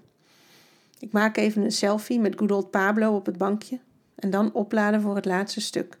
Ik 1.03 1.11
maak 1.11 1.37
even 1.37 1.61
een 1.61 1.71
selfie 1.71 2.19
met 2.19 2.37
good 2.37 2.51
old 2.51 2.71
Pablo 2.71 3.15
op 3.15 3.25
het 3.25 3.37
bankje 3.37 3.79
en 4.15 4.29
dan 4.29 4.53
opladen 4.53 5.01
voor 5.01 5.15
het 5.15 5.25
laatste 5.25 5.61
stuk. 5.61 5.97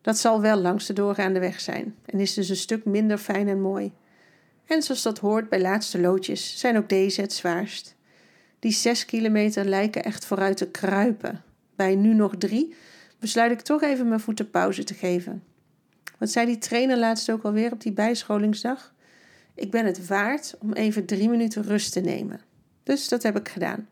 Dat 0.00 0.18
zal 0.18 0.40
wel 0.40 0.56
langs 0.56 0.86
de 0.86 0.92
doorgaande 0.92 1.40
weg 1.40 1.60
zijn 1.60 1.94
en 2.06 2.20
is 2.20 2.34
dus 2.34 2.48
een 2.48 2.56
stuk 2.56 2.84
minder 2.84 3.18
fijn 3.18 3.48
en 3.48 3.60
mooi. 3.60 3.92
En 4.66 4.82
zoals 4.82 5.02
dat 5.02 5.18
hoort 5.18 5.48
bij 5.48 5.60
laatste 5.60 6.00
loodjes, 6.00 6.58
zijn 6.58 6.76
ook 6.76 6.88
deze 6.88 7.20
het 7.20 7.32
zwaarst. 7.32 7.96
Die 8.58 8.72
zes 8.72 9.04
kilometer 9.04 9.64
lijken 9.64 10.04
echt 10.04 10.24
vooruit 10.24 10.56
te 10.56 10.70
kruipen. 10.70 11.42
Bij 11.76 11.94
nu 11.94 12.14
nog 12.14 12.36
drie 12.38 12.74
besluit 13.18 13.52
ik 13.52 13.60
toch 13.60 13.82
even 13.82 14.08
mijn 14.08 14.20
voeten 14.20 14.50
pauze 14.50 14.84
te 14.84 14.94
geven. 14.94 15.42
Wat 16.18 16.30
zei 16.30 16.46
die 16.46 16.58
trainer 16.58 16.98
laatst 16.98 17.30
ook 17.30 17.42
alweer 17.42 17.72
op 17.72 17.80
die 17.80 17.92
bijscholingsdag? 17.92 18.94
Ik 19.54 19.70
ben 19.70 19.86
het 19.86 20.06
waard 20.06 20.54
om 20.58 20.72
even 20.72 21.04
drie 21.04 21.28
minuten 21.28 21.62
rust 21.62 21.92
te 21.92 22.00
nemen. 22.00 22.40
Dus 22.82 23.08
dat 23.08 23.22
heb 23.22 23.38
ik 23.38 23.48
gedaan. 23.48 23.88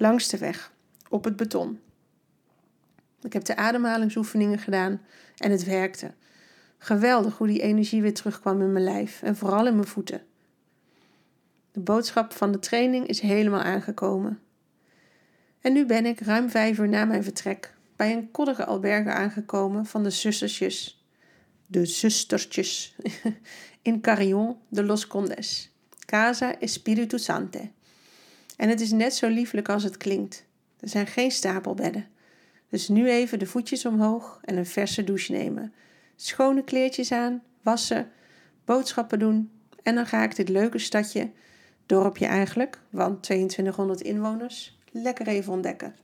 Langs 0.00 0.28
de 0.28 0.38
weg, 0.38 0.72
op 1.08 1.24
het 1.24 1.36
beton. 1.36 1.80
Ik 3.22 3.32
heb 3.32 3.44
de 3.44 3.56
ademhalingsoefeningen 3.56 4.58
gedaan 4.58 5.00
en 5.36 5.50
het 5.50 5.64
werkte. 5.64 6.12
Geweldig 6.78 7.38
hoe 7.38 7.46
die 7.46 7.60
energie 7.60 8.02
weer 8.02 8.14
terugkwam 8.14 8.62
in 8.62 8.72
mijn 8.72 8.84
lijf 8.84 9.22
en 9.22 9.36
vooral 9.36 9.66
in 9.66 9.74
mijn 9.74 9.86
voeten. 9.86 10.22
De 11.72 11.80
boodschap 11.80 12.32
van 12.32 12.52
de 12.52 12.58
training 12.58 13.06
is 13.06 13.20
helemaal 13.20 13.62
aangekomen. 13.62 14.40
En 15.60 15.72
nu 15.72 15.86
ben 15.86 16.06
ik 16.06 16.20
ruim 16.20 16.50
vijf 16.50 16.78
uur 16.78 16.88
na 16.88 17.04
mijn 17.04 17.22
vertrek 17.22 17.74
bij 17.96 18.12
een 18.12 18.30
koddige 18.30 18.64
alberge 18.64 19.10
aangekomen 19.10 19.86
van 19.86 20.02
de 20.02 20.10
zustertjes. 20.10 21.04
De 21.66 21.86
zustertjes 21.86 22.96
in 23.82 24.00
Carillon 24.00 24.56
de 24.68 24.84
Los 24.84 25.06
Condes. 25.06 25.72
Casa 26.06 26.58
Espiritu 26.58 27.18
Sante. 27.18 27.70
En 28.58 28.68
het 28.68 28.80
is 28.80 28.90
net 28.90 29.14
zo 29.14 29.28
lieflijk 29.28 29.68
als 29.68 29.82
het 29.82 29.96
klinkt. 29.96 30.46
Er 30.80 30.88
zijn 30.88 31.06
geen 31.06 31.30
stapelbedden. 31.30 32.06
Dus 32.68 32.88
nu 32.88 33.08
even 33.08 33.38
de 33.38 33.46
voetjes 33.46 33.84
omhoog 33.84 34.40
en 34.44 34.56
een 34.56 34.66
verse 34.66 35.04
douche 35.04 35.32
nemen. 35.32 35.72
Schone 36.16 36.64
kleertjes 36.64 37.12
aan, 37.12 37.42
wassen, 37.62 38.10
boodschappen 38.64 39.18
doen. 39.18 39.50
En 39.82 39.94
dan 39.94 40.06
ga 40.06 40.22
ik 40.22 40.36
dit 40.36 40.48
leuke 40.48 40.78
stadje, 40.78 41.30
dorpje 41.86 42.26
eigenlijk, 42.26 42.80
want 42.90 43.22
2200 43.22 44.00
inwoners, 44.00 44.78
lekker 44.92 45.26
even 45.26 45.52
ontdekken. 45.52 45.94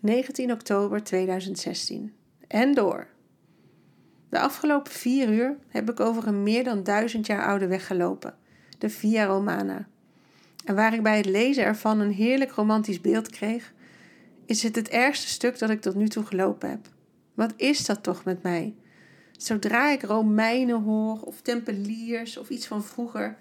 19 0.00 0.52
oktober 0.52 1.02
2016. 1.02 2.14
En 2.48 2.74
door. 2.74 3.06
De 4.28 4.38
afgelopen 4.38 4.92
vier 4.92 5.28
uur 5.28 5.56
heb 5.68 5.90
ik 5.90 6.00
over 6.00 6.26
een 6.26 6.42
meer 6.42 6.64
dan 6.64 6.82
duizend 6.82 7.26
jaar 7.26 7.46
oude 7.46 7.66
weg 7.66 7.86
gelopen, 7.86 8.38
de 8.78 8.90
Via 8.90 9.24
Romana. 9.24 9.88
En 10.64 10.74
waar 10.74 10.94
ik 10.94 11.02
bij 11.02 11.16
het 11.16 11.26
lezen 11.26 11.64
ervan 11.64 12.00
een 12.00 12.12
heerlijk 12.12 12.50
romantisch 12.50 13.00
beeld 13.00 13.28
kreeg, 13.30 13.72
is 14.44 14.62
het 14.62 14.76
het 14.76 14.88
ergste 14.88 15.28
stuk 15.28 15.58
dat 15.58 15.70
ik 15.70 15.80
tot 15.80 15.94
nu 15.94 16.08
toe 16.08 16.24
gelopen 16.24 16.70
heb. 16.70 16.88
Wat 17.34 17.52
is 17.56 17.86
dat 17.86 18.02
toch 18.02 18.24
met 18.24 18.42
mij? 18.42 18.74
Zodra 19.36 19.90
ik 19.90 20.02
Romeinen 20.02 20.82
hoor 20.82 21.20
of 21.20 21.40
Tempeliers 21.40 22.36
of 22.36 22.48
iets 22.48 22.66
van 22.66 22.84
vroeger, 22.84 23.36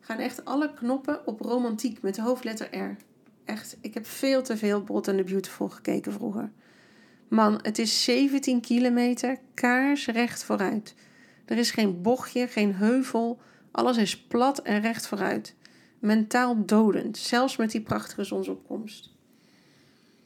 gaan 0.00 0.18
echt 0.18 0.44
alle 0.44 0.74
knoppen 0.74 1.26
op 1.26 1.40
romantiek 1.40 2.02
met 2.02 2.16
hoofdletter 2.16 2.78
R. 2.78 2.96
Echt, 3.44 3.76
ik 3.80 3.94
heb 3.94 4.06
veel 4.06 4.42
te 4.42 4.56
veel 4.56 4.82
Brot 4.82 5.08
and 5.08 5.16
the 5.16 5.24
Beautiful 5.24 5.68
gekeken 5.68 6.12
vroeger. 6.12 6.50
Man, 7.28 7.58
het 7.62 7.78
is 7.78 8.04
17 8.04 8.60
kilometer 8.60 9.38
kaarsrecht 9.54 10.44
vooruit. 10.44 10.94
Er 11.44 11.58
is 11.58 11.70
geen 11.70 12.02
bochtje, 12.02 12.48
geen 12.48 12.74
heuvel. 12.74 13.40
Alles 13.76 13.96
is 13.96 14.20
plat 14.20 14.58
en 14.58 14.80
recht 14.80 15.06
vooruit. 15.06 15.54
Mentaal 15.98 16.66
dodend, 16.66 17.18
zelfs 17.18 17.56
met 17.56 17.70
die 17.70 17.80
prachtige 17.80 18.24
zonsopkomst. 18.24 19.14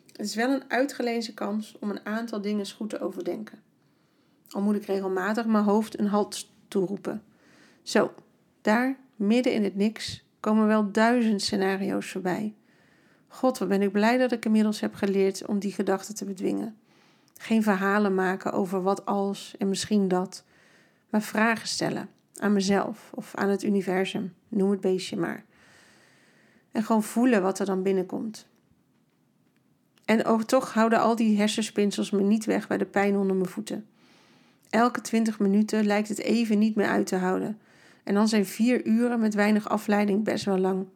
Het 0.07 0.27
is 0.27 0.35
wel 0.35 0.51
een 0.51 0.71
uitgelezen 0.71 1.35
kans 1.35 1.77
om 1.81 1.91
een 1.91 2.07
aantal 2.07 2.41
dingen 2.41 2.59
eens 2.59 2.73
goed 2.73 2.91
te 2.91 3.01
overdenken. 3.01 3.59
Al 4.49 4.63
moet 4.63 4.75
ik 4.75 4.85
regelmatig 4.85 5.47
mijn 5.47 5.65
hoofd 5.65 5.99
een 5.99 6.07
halt 6.07 6.51
toeroepen. 6.69 7.23
Zo, 7.83 8.15
daar, 8.61 8.97
midden 9.17 9.53
in 9.53 9.65
het 9.65 9.77
niks, 9.77 10.25
komen 10.41 10.67
wel 10.67 10.93
duizend 10.93 11.43
scenario's 11.43 12.11
voorbij. 12.11 12.55
God, 13.29 13.59
wat 13.59 13.69
ben 13.69 13.83
ik 13.83 13.93
blij 13.93 14.19
dat 14.19 14.33
ik 14.33 14.45
inmiddels 14.45 14.81
heb 14.81 14.95
geleerd 14.95 15.47
om 15.47 15.59
die 15.59 15.73
gedachten 15.73 16.15
te 16.15 16.25
bedwingen. 16.25 16.77
Geen 17.37 17.63
verhalen 17.63 18.15
maken 18.15 18.53
over 18.53 18.83
wat 18.83 19.07
als 19.07 19.55
en 19.59 19.69
misschien 19.69 20.09
dat, 20.09 20.45
maar 21.09 21.23
vragen 21.23 21.69
stellen 21.69 22.19
aan 22.41 22.53
mezelf 22.53 23.11
of 23.15 23.35
aan 23.35 23.49
het 23.49 23.63
universum, 23.63 24.35
noem 24.49 24.71
het 24.71 24.81
beestje 24.81 25.17
maar. 25.17 25.45
En 26.73 26.83
gewoon 26.83 27.03
voelen 27.03 27.43
wat 27.43 27.59
er 27.59 27.67
dan 27.67 27.83
binnenkomt. 27.83 28.49
En 30.05 30.25
ook 30.25 30.43
toch 30.43 30.75
houden 30.75 31.01
al 31.01 31.17
die 31.17 31.39
hersenspinsels 31.39 32.11
me 32.11 32.23
niet 32.23 32.45
weg 32.45 32.67
bij 32.69 32.79
de 32.79 32.87
pijn 32.87 33.17
onder 33.17 33.37
mijn 33.37 33.49
voeten. 33.49 33.87
Elke 34.71 35.01
twintig 35.01 35.39
minuten 35.39 35.87
lijkt 35.87 36.09
het 36.09 36.19
even 36.19 36.59
niet 36.59 36.75
meer 36.75 36.87
uit 36.87 37.07
te 37.07 37.17
houden. 37.17 37.59
En 38.05 38.15
dan 38.15 38.29
zijn 38.29 38.47
vier 38.47 38.87
uren 38.87 39.21
met 39.21 39.35
weinig 39.35 39.69
afleiding 39.69 40.25
best 40.25 40.45
wel 40.45 40.59
lang. 40.59 40.87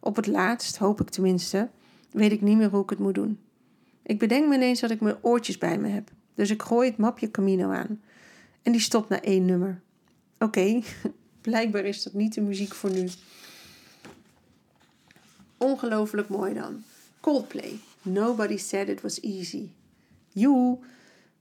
Op 0.00 0.16
het 0.16 0.26
laatst, 0.26 0.76
hoop 0.76 1.00
ik 1.00 1.08
tenminste, 1.08 1.70
weet 2.10 2.32
ik 2.32 2.40
niet 2.40 2.56
meer 2.56 2.70
hoe 2.70 2.82
ik 2.82 2.90
het 2.90 2.98
moet 2.98 3.14
doen. 3.14 3.38
Ik 4.02 4.18
bedenk 4.18 4.48
me 4.48 4.54
ineens 4.54 4.80
dat 4.80 4.90
ik 4.90 5.00
mijn 5.00 5.16
oortjes 5.20 5.58
bij 5.58 5.78
me 5.78 5.88
heb. 5.88 6.10
Dus 6.34 6.50
ik 6.50 6.62
gooi 6.62 6.88
het 6.88 6.98
mapje 6.98 7.30
Camino 7.30 7.70
aan. 7.70 8.00
En 8.62 8.72
die 8.72 8.80
stopt 8.80 9.08
na 9.08 9.20
één 9.20 9.44
nummer. 9.44 9.82
Oké, 10.38 10.82
blijkbaar 11.40 11.84
is 11.84 12.02
dat 12.02 12.12
niet 12.12 12.34
de 12.34 12.40
muziek 12.40 12.74
voor 12.74 12.90
nu. 12.90 13.08
Ongelooflijk 15.56 16.28
mooi 16.28 16.54
dan. 16.54 16.82
Coldplay. 17.20 17.78
Nobody 18.02 18.56
said 18.56 18.88
it 18.88 19.00
was 19.00 19.20
easy. 19.20 19.68
Joe. 20.32 20.78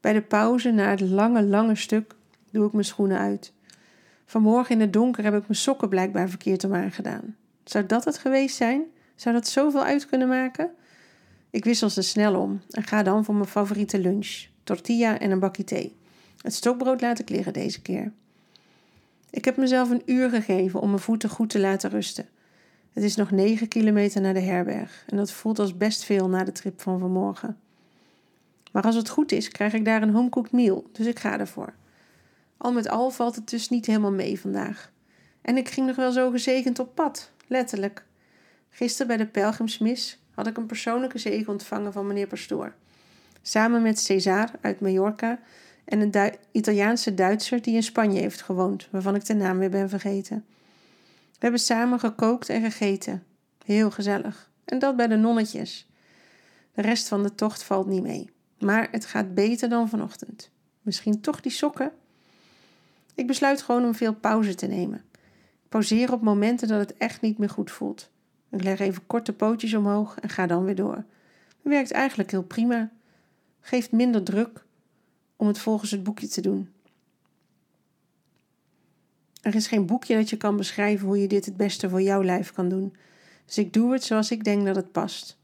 Bij 0.01 0.13
de 0.13 0.21
pauze 0.21 0.71
na 0.71 0.89
het 0.89 0.99
lange, 0.99 1.43
lange 1.43 1.75
stuk 1.75 2.15
doe 2.51 2.65
ik 2.65 2.73
mijn 2.73 2.85
schoenen 2.85 3.17
uit. 3.17 3.53
Vanmorgen 4.25 4.75
in 4.75 4.81
het 4.81 4.93
donker 4.93 5.23
heb 5.23 5.33
ik 5.33 5.47
mijn 5.47 5.59
sokken 5.59 5.89
blijkbaar 5.89 6.29
verkeerd 6.29 6.63
om 6.63 6.73
aangedaan. 6.73 7.35
Zou 7.63 7.85
dat 7.85 8.05
het 8.05 8.17
geweest 8.17 8.55
zijn? 8.55 8.83
Zou 9.15 9.35
dat 9.35 9.47
zoveel 9.47 9.83
uit 9.83 10.05
kunnen 10.05 10.27
maken? 10.27 10.71
Ik 11.49 11.63
wissel 11.63 11.89
ze 11.89 12.01
snel 12.01 12.39
om 12.39 12.61
en 12.69 12.83
ga 12.83 13.03
dan 13.03 13.25
voor 13.25 13.35
mijn 13.35 13.47
favoriete 13.47 13.99
lunch: 13.99 14.45
tortilla 14.63 15.19
en 15.19 15.31
een 15.31 15.39
bakje 15.39 15.63
thee. 15.63 15.95
Het 16.41 16.53
stokbrood 16.53 17.01
laat 17.01 17.19
ik 17.19 17.29
liggen 17.29 17.53
deze 17.53 17.81
keer. 17.81 18.11
Ik 19.33 19.45
heb 19.45 19.57
mezelf 19.57 19.89
een 19.89 20.01
uur 20.05 20.29
gegeven 20.29 20.79
om 20.79 20.89
mijn 20.89 21.01
voeten 21.01 21.29
goed 21.29 21.49
te 21.49 21.59
laten 21.59 21.89
rusten. 21.89 22.29
Het 22.91 23.03
is 23.03 23.15
nog 23.15 23.31
9 23.31 23.67
kilometer 23.67 24.21
naar 24.21 24.33
de 24.33 24.39
herberg 24.39 25.03
en 25.07 25.17
dat 25.17 25.31
voelt 25.31 25.59
als 25.59 25.77
best 25.77 26.03
veel 26.03 26.29
na 26.29 26.43
de 26.43 26.51
trip 26.51 26.81
van 26.81 26.99
vanmorgen. 26.99 27.57
Maar 28.71 28.83
als 28.83 28.95
het 28.95 29.09
goed 29.09 29.31
is, 29.31 29.49
krijg 29.49 29.73
ik 29.73 29.85
daar 29.85 30.01
een 30.01 30.13
homecooked 30.13 30.51
meal, 30.51 30.89
dus 30.91 31.05
ik 31.05 31.19
ga 31.19 31.39
ervoor. 31.39 31.73
Al 32.57 32.71
met 32.71 32.89
al 32.89 33.09
valt 33.09 33.35
het 33.35 33.49
dus 33.49 33.69
niet 33.69 33.85
helemaal 33.85 34.11
mee 34.11 34.39
vandaag. 34.39 34.91
En 35.41 35.57
ik 35.57 35.69
ging 35.69 35.87
nog 35.87 35.95
wel 35.95 36.11
zo 36.11 36.31
gezegend 36.31 36.79
op 36.79 36.95
pad, 36.95 37.31
letterlijk. 37.47 38.05
Gisteren 38.69 39.07
bij 39.07 39.17
de 39.17 39.27
pelgrimsmis 39.27 40.19
had 40.31 40.47
ik 40.47 40.57
een 40.57 40.65
persoonlijke 40.65 41.17
zegen 41.17 41.51
ontvangen 41.51 41.93
van 41.93 42.07
meneer 42.07 42.27
Pastoor. 42.27 42.73
Samen 43.41 43.81
met 43.81 43.99
César 43.99 44.49
uit 44.61 44.79
Mallorca 44.79 45.39
en 45.85 45.99
een 46.01 46.35
Italiaanse 46.51 47.13
Duitser 47.13 47.61
die 47.61 47.75
in 47.75 47.83
Spanje 47.83 48.19
heeft 48.19 48.41
gewoond, 48.41 48.87
waarvan 48.91 49.15
ik 49.15 49.25
de 49.25 49.33
naam 49.33 49.57
weer 49.57 49.69
ben 49.69 49.89
vergeten. 49.89 50.45
We 51.31 51.39
hebben 51.39 51.59
samen 51.59 51.99
gekookt 51.99 52.49
en 52.49 52.61
gegeten. 52.61 53.23
Heel 53.65 53.91
gezellig. 53.91 54.51
En 54.65 54.79
dat 54.79 54.95
bij 54.95 55.07
de 55.07 55.15
nonnetjes. 55.15 55.87
De 56.73 56.81
rest 56.81 57.07
van 57.07 57.23
de 57.23 57.35
tocht 57.35 57.63
valt 57.63 57.87
niet 57.87 58.03
mee. 58.03 58.29
Maar 58.59 58.87
het 58.91 59.05
gaat 59.05 59.33
beter 59.33 59.69
dan 59.69 59.89
vanochtend. 59.89 60.49
Misschien 60.81 61.21
toch 61.21 61.41
die 61.41 61.51
sokken? 61.51 61.91
Ik 63.15 63.27
besluit 63.27 63.61
gewoon 63.61 63.85
om 63.85 63.95
veel 63.95 64.13
pauze 64.13 64.55
te 64.55 64.67
nemen. 64.67 65.03
Ik 65.63 65.69
pauzeer 65.69 66.13
op 66.13 66.21
momenten 66.21 66.67
dat 66.67 66.79
het 66.79 66.97
echt 66.97 67.21
niet 67.21 67.37
meer 67.37 67.49
goed 67.49 67.71
voelt. 67.71 68.09
Ik 68.49 68.63
leg 68.63 68.79
even 68.79 69.07
korte 69.07 69.33
pootjes 69.33 69.73
omhoog 69.73 70.19
en 70.19 70.29
ga 70.29 70.47
dan 70.47 70.63
weer 70.63 70.75
door. 70.75 70.95
Het 70.95 71.71
werkt 71.71 71.91
eigenlijk 71.91 72.31
heel 72.31 72.43
prima. 72.43 72.91
Geeft 73.59 73.91
minder 73.91 74.23
druk 74.23 74.65
om 75.35 75.47
het 75.47 75.59
volgens 75.59 75.91
het 75.91 76.03
boekje 76.03 76.27
te 76.27 76.41
doen. 76.41 76.69
Er 79.41 79.55
is 79.55 79.67
geen 79.67 79.85
boekje 79.85 80.15
dat 80.15 80.29
je 80.29 80.37
kan 80.37 80.57
beschrijven 80.57 81.07
hoe 81.07 81.21
je 81.21 81.27
dit 81.27 81.45
het 81.45 81.57
beste 81.57 81.89
voor 81.89 82.01
jouw 82.01 82.23
lijf 82.23 82.51
kan 82.51 82.69
doen. 82.69 82.95
Dus 83.45 83.57
ik 83.57 83.73
doe 83.73 83.91
het 83.91 84.03
zoals 84.03 84.31
ik 84.31 84.43
denk 84.43 84.65
dat 84.65 84.75
het 84.75 84.91
past. 84.91 85.37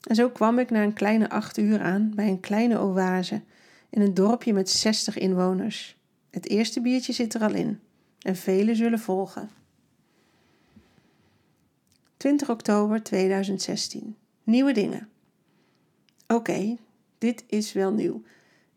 En 0.00 0.14
zo 0.14 0.30
kwam 0.30 0.58
ik 0.58 0.70
na 0.70 0.82
een 0.82 0.92
kleine 0.92 1.30
acht 1.30 1.58
uur 1.58 1.80
aan 1.80 2.12
bij 2.14 2.28
een 2.28 2.40
kleine 2.40 2.78
oase 2.78 3.42
in 3.90 4.00
een 4.00 4.14
dorpje 4.14 4.52
met 4.52 4.70
60 4.70 5.18
inwoners. 5.18 5.96
Het 6.30 6.48
eerste 6.48 6.80
biertje 6.80 7.12
zit 7.12 7.34
er 7.34 7.42
al 7.42 7.54
in 7.54 7.80
en 8.20 8.36
vele 8.36 8.74
zullen 8.74 8.98
volgen. 8.98 9.50
20 12.16 12.50
oktober 12.50 13.02
2016. 13.02 14.16
Nieuwe 14.44 14.72
dingen. 14.72 15.08
Oké, 16.26 16.76
dit 17.18 17.44
is 17.46 17.72
wel 17.72 17.92
nieuw. 17.92 18.22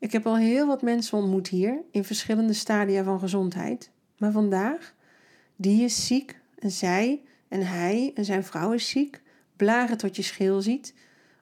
Ik 0.03 0.11
heb 0.11 0.25
al 0.25 0.37
heel 0.37 0.67
wat 0.67 0.81
mensen 0.81 1.17
ontmoet 1.17 1.47
hier 1.47 1.81
in 1.91 2.03
verschillende 2.03 2.53
stadia 2.53 3.03
van 3.03 3.19
gezondheid. 3.19 3.91
Maar 4.17 4.31
vandaag, 4.31 4.93
die 5.55 5.83
is 5.83 6.05
ziek 6.05 6.39
en 6.59 6.71
zij 6.71 7.21
en 7.47 7.65
hij 7.65 8.11
en 8.15 8.25
zijn 8.25 8.43
vrouw 8.43 8.71
is 8.71 8.89
ziek. 8.89 9.21
Blaren 9.55 9.97
tot 9.97 10.15
je 10.15 10.21
scheel 10.21 10.61
ziet. 10.61 10.93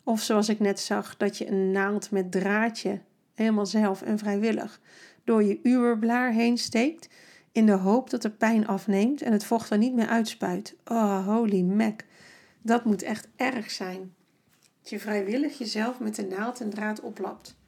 Of 0.03 0.21
zoals 0.21 0.49
ik 0.49 0.59
net 0.59 0.79
zag, 0.79 1.17
dat 1.17 1.37
je 1.37 1.47
een 1.47 1.71
naald 1.71 2.11
met 2.11 2.31
draadje, 2.31 3.01
helemaal 3.33 3.65
zelf 3.65 4.01
en 4.01 4.17
vrijwillig, 4.17 4.81
door 5.23 5.43
je 5.43 5.59
uwerblaar 5.63 6.31
heen 6.31 6.57
steekt 6.57 7.09
in 7.51 7.65
de 7.65 7.71
hoop 7.71 8.09
dat 8.09 8.21
de 8.21 8.31
pijn 8.31 8.67
afneemt 8.67 9.21
en 9.21 9.31
het 9.31 9.45
vocht 9.45 9.69
er 9.69 9.77
niet 9.77 9.93
meer 9.93 10.07
uitspuit. 10.07 10.75
Oh, 10.85 11.27
holy 11.27 11.61
mac. 11.61 12.01
Dat 12.61 12.85
moet 12.85 13.03
echt 13.03 13.27
erg 13.35 13.71
zijn. 13.71 14.13
Dat 14.81 14.89
je 14.89 14.99
vrijwillig 14.99 15.57
jezelf 15.57 15.99
met 15.99 16.15
de 16.15 16.25
naald 16.25 16.61
en 16.61 16.69
draad 16.69 17.01
oplapt. 17.01 17.59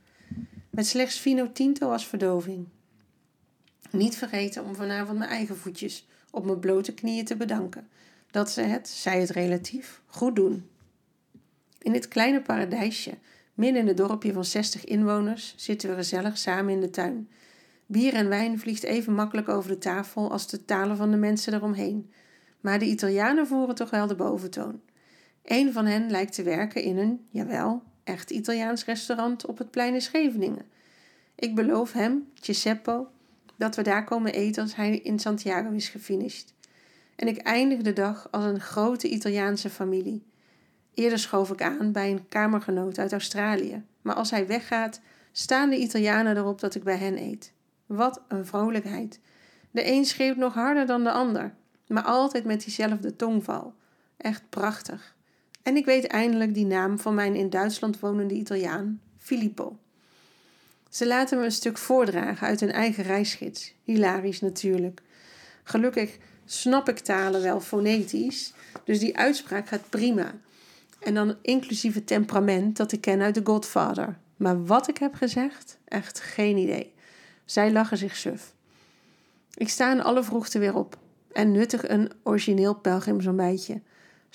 Met 0.74 0.88
slechts 0.88 1.18
fino 1.18 1.52
tinto 1.52 1.92
als 1.92 2.08
verdoving. 2.08 2.68
Niet 3.92 4.16
vergeten 4.16 4.64
om 4.64 4.76
vanavond 4.76 5.18
mijn 5.18 5.30
eigen 5.30 5.58
voetjes 5.58 6.08
op 6.32 6.46
mijn 6.46 6.60
blote 6.60 6.94
knieën 6.94 7.26
te 7.26 7.36
bedanken. 7.36 7.88
Dat 8.32 8.52
ze 8.52 8.62
het, 8.62 8.88
zij 8.88 9.20
het 9.20 9.30
relatief, 9.30 10.02
goed 10.06 10.36
doen. 10.36 10.70
In 11.80 11.92
dit 11.92 12.08
kleine 12.08 12.42
paradijsje, 12.42 13.18
midden 13.54 13.82
in 13.82 13.88
het 13.88 13.98
dorpje 13.98 14.34
van 14.34 14.46
60 14.46 14.86
inwoners, 14.86 15.54
zitten 15.58 15.90
we 15.90 15.96
gezellig 15.96 16.38
samen 16.38 16.74
in 16.74 16.82
de 16.82 16.90
tuin 16.90 17.30
Bier 17.86 18.14
en 18.14 18.30
wijn 18.30 18.60
vliegt 18.60 18.84
even 18.84 19.14
makkelijk 19.14 19.50
over 19.50 19.70
de 19.70 19.78
tafel 19.78 20.32
als 20.32 20.48
de 20.48 20.66
talen 20.66 20.98
van 20.98 21.12
de 21.12 21.18
mensen 21.18 21.54
eromheen. 21.54 22.12
Maar 22.62 22.80
de 22.80 22.86
Italianen 22.86 23.48
voeren 23.48 23.76
toch 23.76 23.90
wel 23.90 24.08
de 24.08 24.16
boventoon. 24.16 24.82
Een 25.44 25.74
van 25.74 25.86
hen 25.86 26.12
lijkt 26.12 26.34
te 26.34 26.44
werken 26.44 26.82
in 26.82 26.98
een, 26.98 27.28
jawel, 27.30 27.84
echt 28.04 28.30
Italiaans 28.30 28.86
restaurant 28.86 29.46
op 29.46 29.58
het 29.58 29.72
plein 29.72 29.94
in 29.94 30.02
Scheveningen. 30.02 30.66
Ik 31.36 31.56
beloof 31.56 31.92
hem, 31.92 32.28
Giuseppe, 32.34 33.08
dat 33.56 33.76
we 33.76 33.82
daar 33.82 34.04
komen 34.04 34.34
eten 34.34 34.64
als 34.64 34.76
hij 34.76 34.98
in 34.98 35.20
Santiago 35.20 35.72
is 35.72 35.90
gefinished. 35.90 36.54
En 37.16 37.28
ik 37.28 37.38
eindig 37.38 37.82
de 37.82 37.94
dag 37.94 38.28
als 38.32 38.46
een 38.46 38.60
grote 38.60 39.10
Italiaanse 39.10 39.70
familie. 39.70 40.24
Eerder 40.94 41.20
schoof 41.20 41.52
ik 41.52 41.62
aan 41.62 41.92
bij 41.92 42.12
een 42.12 42.28
kamergenoot 42.28 43.00
uit 43.00 43.12
Australië, 43.12 43.84
maar 44.02 44.16
als 44.16 44.32
hij 44.32 44.48
weggaat, 44.48 45.02
staan 45.32 45.70
de 45.70 45.78
Italianen 45.78 46.38
erop 46.38 46.60
dat 46.60 46.76
ik 46.76 46.84
bij 46.84 46.98
hen 46.98 47.18
eet. 47.18 47.54
Wat 47.86 48.22
een 48.28 48.46
vrolijkheid. 48.46 49.20
De 49.72 49.88
een 49.92 50.06
schreeuwt 50.06 50.38
nog 50.38 50.54
harder 50.54 50.86
dan 50.86 51.04
de 51.04 51.12
ander, 51.12 51.54
maar 51.88 52.04
altijd 52.04 52.44
met 52.46 52.64
diezelfde 52.64 53.16
tongval. 53.16 53.74
Echt 54.18 54.50
prachtig. 54.50 55.16
En 55.64 55.76
ik 55.76 55.86
weet 55.86 56.08
eindelijk 56.08 56.54
die 56.54 56.66
naam 56.66 57.00
van 57.00 57.14
mijn 57.14 57.36
in 57.36 57.50
Duitsland 57.50 58.00
wonende 58.00 58.34
Italiaan, 58.34 59.02
Filippo. 59.18 59.78
Ze 60.90 61.08
laten 61.08 61.38
me 61.38 61.46
een 61.46 61.52
stuk 61.52 61.78
voordragen 61.78 62.48
uit 62.48 62.60
hun 62.60 62.72
eigen 62.72 63.04
reisgids. 63.04 63.74
Hilarisch 63.84 64.42
natuurlijk. 64.42 65.02
Gelukkig 65.64 66.18
snap 66.46 66.90
ik 66.90 67.00
talen 67.00 67.42
wel 67.42 67.60
fonetisch, 67.60 68.54
dus 68.84 69.00
die 69.00 69.18
uitspraak 69.18 69.68
gaat 69.68 69.90
prima. 69.90 70.32
En 71.00 71.14
dan 71.14 71.36
inclusief 71.42 71.94
het 71.94 72.08
temperament 72.08 72.78
dat 72.78 72.92
ik 72.92 73.02
ken 73.02 73.22
uit 73.22 73.34
The 73.34 73.42
Godfather. 73.44 74.18
Maar 74.38 74.66
wat 74.66 74.88
ik 74.88 74.98
heb 74.98 75.14
gezegd, 75.14 75.78
echt 75.86 76.20
geen 76.20 76.58
idee. 76.58 76.94
Zij 77.46 77.72
lachen 77.72 77.98
zich 77.98 78.16
suf. 78.16 78.54
Ik 79.54 79.70
sta 79.70 79.92
in 79.92 80.04
alle 80.04 80.24
vroegte 80.24 80.60
weer 80.60 80.76
op 80.76 80.98
en 81.32 81.52
nuttig 81.52 81.88
een 81.88 82.12
origineel 82.24 82.76
pelgrims 82.76 83.26
ontbijtje. 83.26 83.82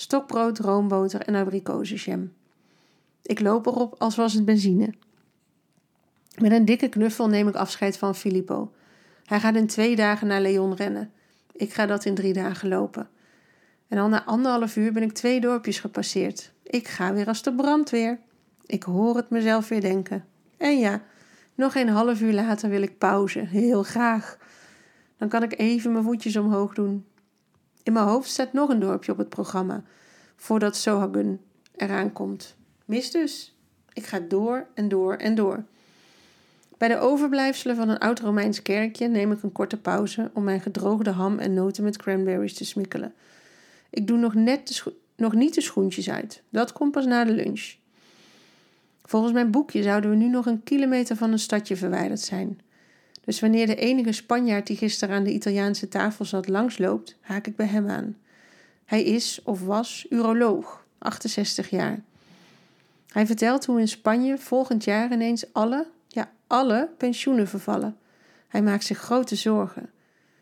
Stokbrood, 0.01 0.59
roomboter 0.59 1.21
en 1.21 1.35
abrikozenjam. 1.35 2.33
Ik 3.23 3.41
loop 3.41 3.67
erop 3.67 3.95
als 3.99 4.17
was 4.17 4.33
het 4.33 4.45
benzine. 4.45 4.95
Met 6.41 6.53
een 6.53 6.65
dikke 6.65 6.89
knuffel 6.89 7.29
neem 7.29 7.49
ik 7.49 7.55
afscheid 7.55 7.99
van 7.99 8.15
Filippo. 8.15 8.73
Hij 9.25 9.41
gaat 9.41 9.55
in 9.55 9.67
twee 9.67 9.97
dagen 9.97 10.27
naar 10.27 10.41
Leon 10.41 10.75
rennen. 10.75 11.13
Ik 11.53 11.73
ga 11.73 11.87
dat 11.87 12.05
in 12.05 12.15
drie 12.15 12.33
dagen 12.33 12.69
lopen. 12.69 13.09
En 13.89 13.99
al 13.99 14.09
na 14.09 14.25
anderhalf 14.25 14.77
uur 14.77 14.93
ben 14.93 15.03
ik 15.03 15.13
twee 15.13 15.41
dorpjes 15.41 15.81
gepasseerd. 15.81 16.53
Ik 16.63 16.89
ga 16.89 17.13
weer 17.13 17.27
als 17.27 17.43
de 17.43 17.55
brandweer. 17.55 18.21
Ik 18.67 18.83
hoor 18.83 19.17
het 19.17 19.31
mezelf 19.31 19.69
weer 19.69 19.81
denken. 19.81 20.25
En 20.57 20.79
ja, 20.79 21.03
nog 21.55 21.75
een 21.75 21.89
half 21.89 22.21
uur 22.21 22.33
later 22.33 22.69
wil 22.69 22.83
ik 22.83 22.99
pauze, 22.99 23.39
heel 23.39 23.83
graag. 23.83 24.39
Dan 25.17 25.29
kan 25.29 25.43
ik 25.43 25.59
even 25.59 25.93
mijn 25.93 26.05
voetjes 26.05 26.37
omhoog 26.37 26.75
doen. 26.75 27.05
In 27.89 27.95
mijn 27.95 28.07
hoofd 28.07 28.31
staat 28.31 28.53
nog 28.53 28.69
een 28.69 28.81
dorpje 28.81 29.13
op 29.13 29.19
het 29.19 29.29
programma, 29.29 29.83
voordat 30.37 30.77
Sohagun 30.77 31.41
eraan 31.77 32.13
komt. 32.13 32.57
Mis 32.85 33.11
dus. 33.11 33.55
Ik 33.93 34.07
ga 34.07 34.21
door 34.21 34.67
en 34.75 34.89
door 34.89 35.15
en 35.15 35.35
door. 35.35 35.65
Bij 36.79 36.89
de 36.89 36.99
overblijfselen 36.99 37.77
van 37.77 37.89
een 37.89 37.99
oud-Romeins 37.99 38.63
kerkje 38.63 39.09
neem 39.09 39.33
ik 39.33 39.43
een 39.43 39.53
korte 39.53 39.77
pauze 39.77 40.31
om 40.35 40.45
mijn 40.45 40.61
gedroogde 40.61 41.11
ham 41.11 41.39
en 41.39 41.55
noten 41.55 41.85
met 41.85 41.97
cranberries 41.97 42.55
te 42.55 42.65
smikkelen. 42.65 43.15
Ik 43.91 44.07
doe 44.07 44.19
nog, 44.19 44.35
net 44.35 44.85
nog 45.17 45.35
niet 45.35 45.55
de 45.55 45.61
schoentjes 45.61 46.11
uit. 46.11 46.43
Dat 46.49 46.73
komt 46.73 46.93
pas 46.93 47.07
na 47.07 47.25
de 47.25 47.33
lunch. 47.33 47.75
Volgens 49.03 49.33
mijn 49.33 49.51
boekje 49.51 49.83
zouden 49.83 50.11
we 50.11 50.17
nu 50.17 50.29
nog 50.29 50.47
een 50.47 50.63
kilometer 50.63 51.17
van 51.17 51.33
een 51.33 51.39
stadje 51.39 51.77
verwijderd 51.77 52.21
zijn. 52.21 52.61
Dus 53.29 53.41
wanneer 53.41 53.67
de 53.67 53.75
enige 53.75 54.13
Spanjaard 54.13 54.67
die 54.67 54.77
gisteren 54.77 55.15
aan 55.15 55.25
de 55.25 55.33
Italiaanse 55.33 55.89
tafel 55.89 56.25
zat 56.25 56.49
langsloopt, 56.49 57.17
haak 57.21 57.47
ik 57.47 57.57
bij 57.57 57.67
hem 57.67 57.89
aan. 57.89 58.17
Hij 58.85 59.03
is 59.03 59.41
of 59.45 59.61
was 59.61 60.07
uroloog, 60.11 60.85
68 60.99 61.71
jaar. 61.71 62.01
Hij 63.09 63.27
vertelt 63.27 63.65
hoe 63.65 63.81
in 63.81 63.89
Spanje 63.89 64.39
volgend 64.39 64.85
jaar 64.85 65.13
ineens 65.13 65.53
alle, 65.53 65.87
ja, 66.07 66.31
alle 66.47 66.89
pensioenen 66.97 67.49
vervallen. 67.49 67.97
Hij 68.49 68.63
maakt 68.63 68.85
zich 68.85 68.99
grote 68.99 69.37
zorgen. 69.37 69.91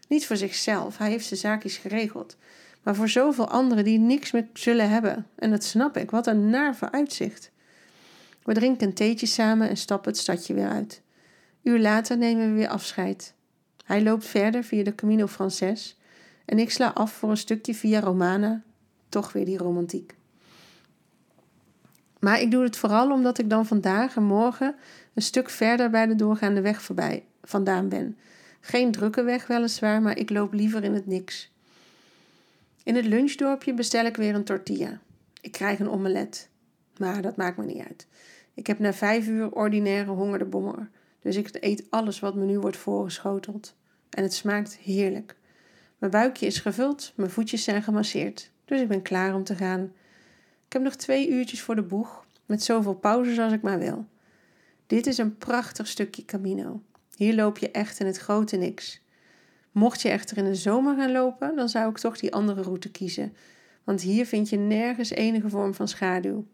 Niet 0.09 0.27
voor 0.27 0.37
zichzelf, 0.37 0.99
hij 0.99 1.11
heeft 1.11 1.27
zijn 1.27 1.41
zaakjes 1.41 1.77
geregeld. 1.77 2.37
Maar 2.83 2.95
voor 2.95 3.09
zoveel 3.09 3.49
anderen 3.49 3.85
die 3.85 3.99
niks 3.99 4.31
meer 4.31 4.47
zullen 4.53 4.91
hebben. 4.91 5.27
En 5.35 5.51
dat 5.51 5.65
snap 5.65 5.97
ik, 5.97 6.11
wat 6.11 6.27
een 6.27 6.51
naar 6.51 6.77
vooruitzicht. 6.77 7.51
We 8.43 8.55
drinken 8.55 8.87
een 8.87 8.95
theetje 8.95 9.27
samen 9.27 9.69
en 9.69 9.77
stappen 9.77 10.11
het 10.11 10.21
stadje 10.21 10.55
weer 10.55 10.69
uit. 10.69 11.05
Uur 11.67 11.81
later 11.81 12.19
nemen 12.19 12.49
we 12.49 12.55
weer 12.55 12.69
afscheid. 12.69 13.35
Hij 13.85 14.03
loopt 14.03 14.25
verder 14.25 14.65
via 14.65 14.85
de 14.85 14.95
Camino 14.95 15.27
Frances 15.27 15.99
en 16.45 16.59
ik 16.59 16.71
sla 16.71 16.89
af 16.89 17.13
voor 17.13 17.31
een 17.31 17.37
stukje 17.37 17.75
via 17.75 18.01
Romana. 18.01 18.63
Toch 19.09 19.33
weer 19.33 19.45
die 19.45 19.59
romantiek. 19.59 20.15
Maar 22.19 22.41
ik 22.41 22.51
doe 22.51 22.63
het 22.63 22.77
vooral 22.77 23.11
omdat 23.11 23.39
ik 23.39 23.51
dan 23.51 23.67
vandaag 23.67 24.17
en 24.17 24.23
morgen 24.23 24.75
een 25.15 25.23
stuk 25.23 25.51
verder 25.51 25.91
bij 25.91 26.07
de 26.07 26.15
doorgaande 26.15 26.61
weg 26.61 26.83
voorbij 26.83 27.25
vandaan 27.43 27.89
ben. 27.89 28.19
Geen 28.61 28.91
drukke 28.91 29.23
weg 29.23 29.47
weliswaar, 29.47 30.03
maar 30.03 30.19
ik 30.19 30.31
loop 30.31 30.53
liever 30.53 30.85
in 30.85 30.95
het 30.95 31.07
niks. 31.07 31.53
In 32.83 32.95
het 32.95 33.07
lunchdorpje 33.07 33.75
bestel 33.75 34.05
ik 34.05 34.17
weer 34.17 34.35
een 34.35 34.45
tortilla. 34.45 35.01
Ik 35.41 35.53
krijg 35.53 35.79
een 35.79 35.91
omelet, 35.91 36.49
maar 36.97 37.23
dat 37.23 37.37
maakt 37.37 37.57
me 37.57 37.65
niet 37.65 37.87
uit. 37.87 38.07
Ik 38.55 38.67
heb 38.67 38.79
na 38.79 38.93
vijf 38.93 39.27
uur 39.27 39.53
ordinaire 39.53 40.11
honger 40.11 40.39
de 40.39 40.45
bommer, 40.45 40.89
dus 41.27 41.37
ik 41.37 41.57
eet 41.61 41.87
alles 41.91 42.21
wat 42.21 42.35
me 42.35 42.45
nu 42.45 42.59
wordt 42.59 42.77
voorgeschoteld. 42.77 43.75
En 44.11 44.23
het 44.23 44.35
smaakt 44.35 44.77
heerlijk. 44.77 45.37
Mijn 45.99 46.13
buikje 46.13 46.47
is 46.47 46.59
gevuld, 46.59 47.13
mijn 47.17 47.31
voetjes 47.31 47.65
zijn 47.65 47.83
gemasseerd, 47.83 48.51
dus 48.65 48.81
ik 48.81 48.89
ben 48.89 49.03
klaar 49.03 49.35
om 49.35 49.45
te 49.45 49.55
gaan. 49.55 49.93
Ik 50.67 50.73
heb 50.73 50.83
nog 50.83 50.95
twee 50.95 51.29
uurtjes 51.29 51.63
voor 51.63 51.75
de 51.75 51.83
boeg, 51.83 52.27
met 52.47 52.63
zoveel 52.63 52.95
pauzes 52.95 53.39
als 53.39 53.53
ik 53.53 53.63
maar 53.63 53.79
wil. 53.79 54.07
Dit 54.87 55.07
is 55.07 55.19
een 55.19 55.37
prachtig 55.37 55.87
stukje 55.87 56.25
Camino. 56.25 56.83
Hier 57.17 57.35
loop 57.35 57.59
je 57.59 57.71
echt 57.71 58.01
in 58.01 58.07
het 58.07 58.19
grote 58.19 58.57
niks. 58.57 59.01
Mocht 59.73 60.03
je 60.03 60.09
echter 60.09 60.37
in 60.37 60.45
de 60.45 60.55
zomer 60.55 60.97
gaan 60.97 61.13
lopen, 61.13 61.57
dan 61.57 61.69
zou 61.69 61.91
ik 61.91 61.99
toch 61.99 62.19
die 62.19 62.33
andere 62.33 62.63
route 62.63 62.91
kiezen. 62.91 63.37
Want 63.85 64.01
hier 64.01 64.27
vind 64.27 64.49
je 64.49 64.57
nergens 64.57 65.11
enige 65.11 65.49
vorm 65.49 65.75
van 65.75 65.89
schaduw. 65.89 66.47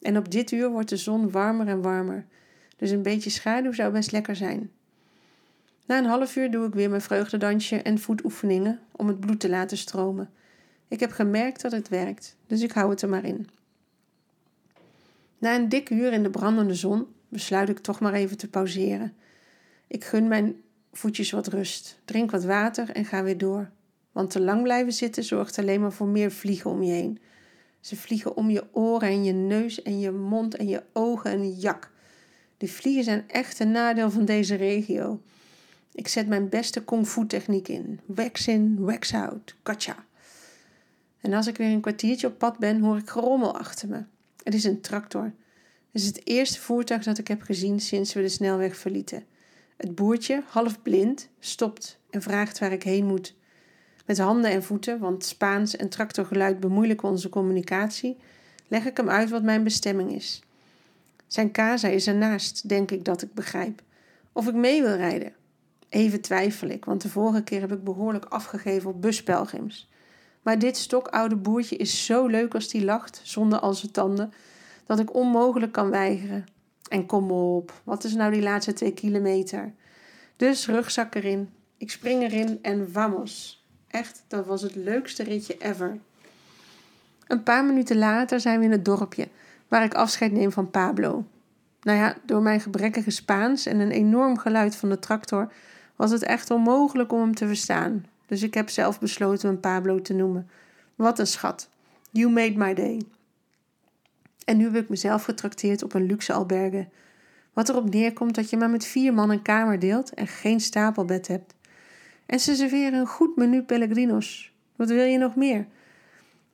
En 0.00 0.16
op 0.16 0.30
dit 0.30 0.50
uur 0.50 0.70
wordt 0.70 0.88
de 0.88 0.96
zon 0.96 1.30
warmer 1.30 1.68
en 1.68 1.82
warmer. 1.82 2.26
Dus 2.76 2.90
een 2.90 3.02
beetje 3.02 3.30
schaduw 3.30 3.72
zou 3.72 3.92
best 3.92 4.12
lekker 4.12 4.36
zijn. 4.36 4.70
Na 5.86 5.98
een 5.98 6.04
half 6.04 6.36
uur 6.36 6.50
doe 6.50 6.66
ik 6.66 6.74
weer 6.74 6.90
mijn 6.90 7.00
vreugdedansje 7.00 7.82
en 7.82 7.98
voetoefeningen 7.98 8.80
om 8.92 9.08
het 9.08 9.20
bloed 9.20 9.40
te 9.40 9.48
laten 9.48 9.76
stromen. 9.76 10.30
Ik 10.88 11.00
heb 11.00 11.10
gemerkt 11.10 11.60
dat 11.62 11.72
het 11.72 11.88
werkt, 11.88 12.36
dus 12.46 12.60
ik 12.60 12.72
hou 12.72 12.90
het 12.90 13.02
er 13.02 13.08
maar 13.08 13.24
in. 13.24 13.48
Na 15.38 15.54
een 15.54 15.68
dik 15.68 15.90
uur 15.90 16.12
in 16.12 16.22
de 16.22 16.30
brandende 16.30 16.74
zon 16.74 17.06
besluit 17.28 17.68
ik 17.68 17.78
toch 17.78 18.00
maar 18.00 18.12
even 18.12 18.36
te 18.36 18.48
pauzeren. 18.48 19.14
Ik 19.86 20.04
gun 20.04 20.28
mijn 20.28 20.56
voetjes 20.92 21.30
wat 21.30 21.46
rust, 21.46 22.00
drink 22.04 22.30
wat 22.30 22.44
water 22.44 22.90
en 22.90 23.04
ga 23.04 23.22
weer 23.22 23.38
door. 23.38 23.70
Want 24.12 24.30
te 24.30 24.40
lang 24.40 24.62
blijven 24.62 24.92
zitten 24.92 25.24
zorgt 25.24 25.58
alleen 25.58 25.80
maar 25.80 25.92
voor 25.92 26.06
meer 26.06 26.30
vliegen 26.30 26.70
om 26.70 26.82
je 26.82 26.92
heen. 26.92 27.18
Ze 27.80 27.96
vliegen 27.96 28.36
om 28.36 28.50
je 28.50 28.64
oren 28.72 29.08
en 29.08 29.24
je 29.24 29.32
neus 29.32 29.82
en 29.82 30.00
je 30.00 30.10
mond 30.10 30.56
en 30.56 30.68
je 30.68 30.82
ogen 30.92 31.30
en 31.30 31.50
jak. 31.50 31.90
De 32.56 32.68
vliegen 32.68 33.04
zijn 33.04 33.24
echt 33.28 33.58
een 33.58 33.70
nadeel 33.70 34.10
van 34.10 34.24
deze 34.24 34.54
regio. 34.54 35.20
Ik 35.92 36.08
zet 36.08 36.28
mijn 36.28 36.48
beste 36.48 36.84
kung 36.84 37.06
fu 37.06 37.26
techniek 37.26 37.68
in. 37.68 38.00
Wax 38.06 38.48
in, 38.48 38.76
wax 38.80 39.14
out, 39.14 39.54
gotcha. 39.62 40.04
En 41.20 41.32
als 41.32 41.46
ik 41.46 41.56
weer 41.56 41.70
een 41.70 41.80
kwartiertje 41.80 42.26
op 42.26 42.38
pad 42.38 42.58
ben, 42.58 42.80
hoor 42.80 42.96
ik 42.96 43.08
gerommel 43.08 43.58
achter 43.58 43.88
me. 43.88 44.04
Het 44.42 44.54
is 44.54 44.64
een 44.64 44.80
tractor. 44.80 45.32
Het 45.92 46.02
is 46.02 46.06
het 46.06 46.26
eerste 46.26 46.60
voertuig 46.60 47.02
dat 47.02 47.18
ik 47.18 47.28
heb 47.28 47.42
gezien 47.42 47.80
sinds 47.80 48.12
we 48.12 48.20
de 48.20 48.28
snelweg 48.28 48.76
verlieten. 48.76 49.24
Het 49.76 49.94
boertje, 49.94 50.42
half 50.46 50.82
blind, 50.82 51.28
stopt 51.40 51.98
en 52.10 52.22
vraagt 52.22 52.58
waar 52.58 52.72
ik 52.72 52.82
heen 52.82 53.06
moet. 53.06 53.34
Met 54.06 54.18
handen 54.18 54.50
en 54.50 54.62
voeten, 54.62 54.98
want 54.98 55.24
Spaans 55.24 55.76
en 55.76 55.88
tractorgeluid 55.88 56.60
bemoeilijken 56.60 57.08
onze 57.08 57.28
communicatie, 57.28 58.16
leg 58.68 58.86
ik 58.86 58.96
hem 58.96 59.10
uit 59.10 59.30
wat 59.30 59.42
mijn 59.42 59.64
bestemming 59.64 60.12
is. 60.12 60.42
Zijn 61.26 61.52
casa 61.52 61.88
is 61.88 62.06
ernaast, 62.06 62.68
denk 62.68 62.90
ik 62.90 63.04
dat 63.04 63.22
ik 63.22 63.34
begrijp. 63.34 63.82
Of 64.32 64.46
ik 64.46 64.54
mee 64.54 64.82
wil 64.82 64.96
rijden. 64.96 65.32
Even 65.88 66.20
twijfel 66.20 66.68
ik, 66.68 66.84
want 66.84 67.02
de 67.02 67.08
vorige 67.08 67.42
keer 67.42 67.60
heb 67.60 67.72
ik 67.72 67.84
behoorlijk 67.84 68.24
afgegeven 68.24 68.90
op 68.90 69.02
buspelgrims. 69.02 69.88
Maar 70.42 70.58
dit 70.58 70.76
stokoude 70.76 71.36
boertje 71.36 71.76
is 71.76 72.06
zo 72.06 72.26
leuk 72.26 72.54
als 72.54 72.68
die 72.68 72.84
lacht, 72.84 73.20
zonder 73.22 73.58
al 73.58 73.74
zijn 73.74 73.92
tanden, 73.92 74.32
dat 74.86 74.98
ik 74.98 75.14
onmogelijk 75.14 75.72
kan 75.72 75.90
weigeren. 75.90 76.46
En 76.88 77.06
kom 77.06 77.30
op, 77.30 77.72
wat 77.84 78.04
is 78.04 78.14
nou 78.14 78.32
die 78.32 78.42
laatste 78.42 78.72
twee 78.72 78.92
kilometer? 78.92 79.72
Dus 80.36 80.66
rugzak 80.66 81.14
erin. 81.14 81.48
Ik 81.76 81.90
spring 81.90 82.22
erin 82.22 82.58
en 82.62 82.90
vamos. 82.92 83.64
Echt, 83.88 84.24
dat 84.28 84.46
was 84.46 84.62
het 84.62 84.74
leukste 84.74 85.22
ritje 85.22 85.56
ever. 85.58 85.98
Een 87.26 87.42
paar 87.42 87.64
minuten 87.64 87.96
later 87.96 88.40
zijn 88.40 88.58
we 88.58 88.64
in 88.64 88.70
het 88.70 88.84
dorpje, 88.84 89.28
waar 89.74 89.84
ik 89.84 89.94
afscheid 89.94 90.32
neem 90.32 90.52
van 90.52 90.70
Pablo. 90.70 91.24
Nou 91.82 91.98
ja, 91.98 92.16
door 92.26 92.42
mijn 92.42 92.60
gebrekkige 92.60 93.10
Spaans 93.10 93.66
en 93.66 93.80
een 93.80 93.90
enorm 93.90 94.38
geluid 94.38 94.76
van 94.76 94.88
de 94.88 94.98
tractor 94.98 95.52
was 95.96 96.10
het 96.10 96.22
echt 96.22 96.50
onmogelijk 96.50 97.12
om 97.12 97.20
hem 97.20 97.34
te 97.34 97.46
verstaan. 97.46 98.06
Dus 98.26 98.42
ik 98.42 98.54
heb 98.54 98.68
zelf 98.68 99.00
besloten 99.00 99.48
hem 99.48 99.60
Pablo 99.60 100.00
te 100.02 100.12
noemen. 100.14 100.48
Wat 100.94 101.18
een 101.18 101.26
schat. 101.26 101.68
You 102.10 102.30
made 102.30 102.56
my 102.56 102.74
day. 102.74 103.00
En 104.44 104.56
nu 104.56 104.64
heb 104.64 104.76
ik 104.76 104.88
mezelf 104.88 105.24
getrakteerd 105.24 105.82
op 105.82 105.94
een 105.94 106.06
luxe 106.06 106.32
alberge. 106.32 106.88
Wat 107.52 107.68
erop 107.68 107.90
neerkomt 107.90 108.34
dat 108.34 108.50
je 108.50 108.56
maar 108.56 108.70
met 108.70 108.84
vier 108.84 109.14
man 109.14 109.30
een 109.30 109.42
kamer 109.42 109.78
deelt 109.78 110.14
en 110.14 110.26
geen 110.26 110.60
stapelbed 110.60 111.28
hebt. 111.28 111.54
En 112.26 112.40
ze 112.40 112.54
serveren 112.54 112.98
een 112.98 113.06
goed 113.06 113.36
menu 113.36 113.62
Pellegrinos. 113.62 114.52
Wat 114.76 114.88
wil 114.88 115.04
je 115.04 115.18
nog 115.18 115.36
meer? 115.36 115.66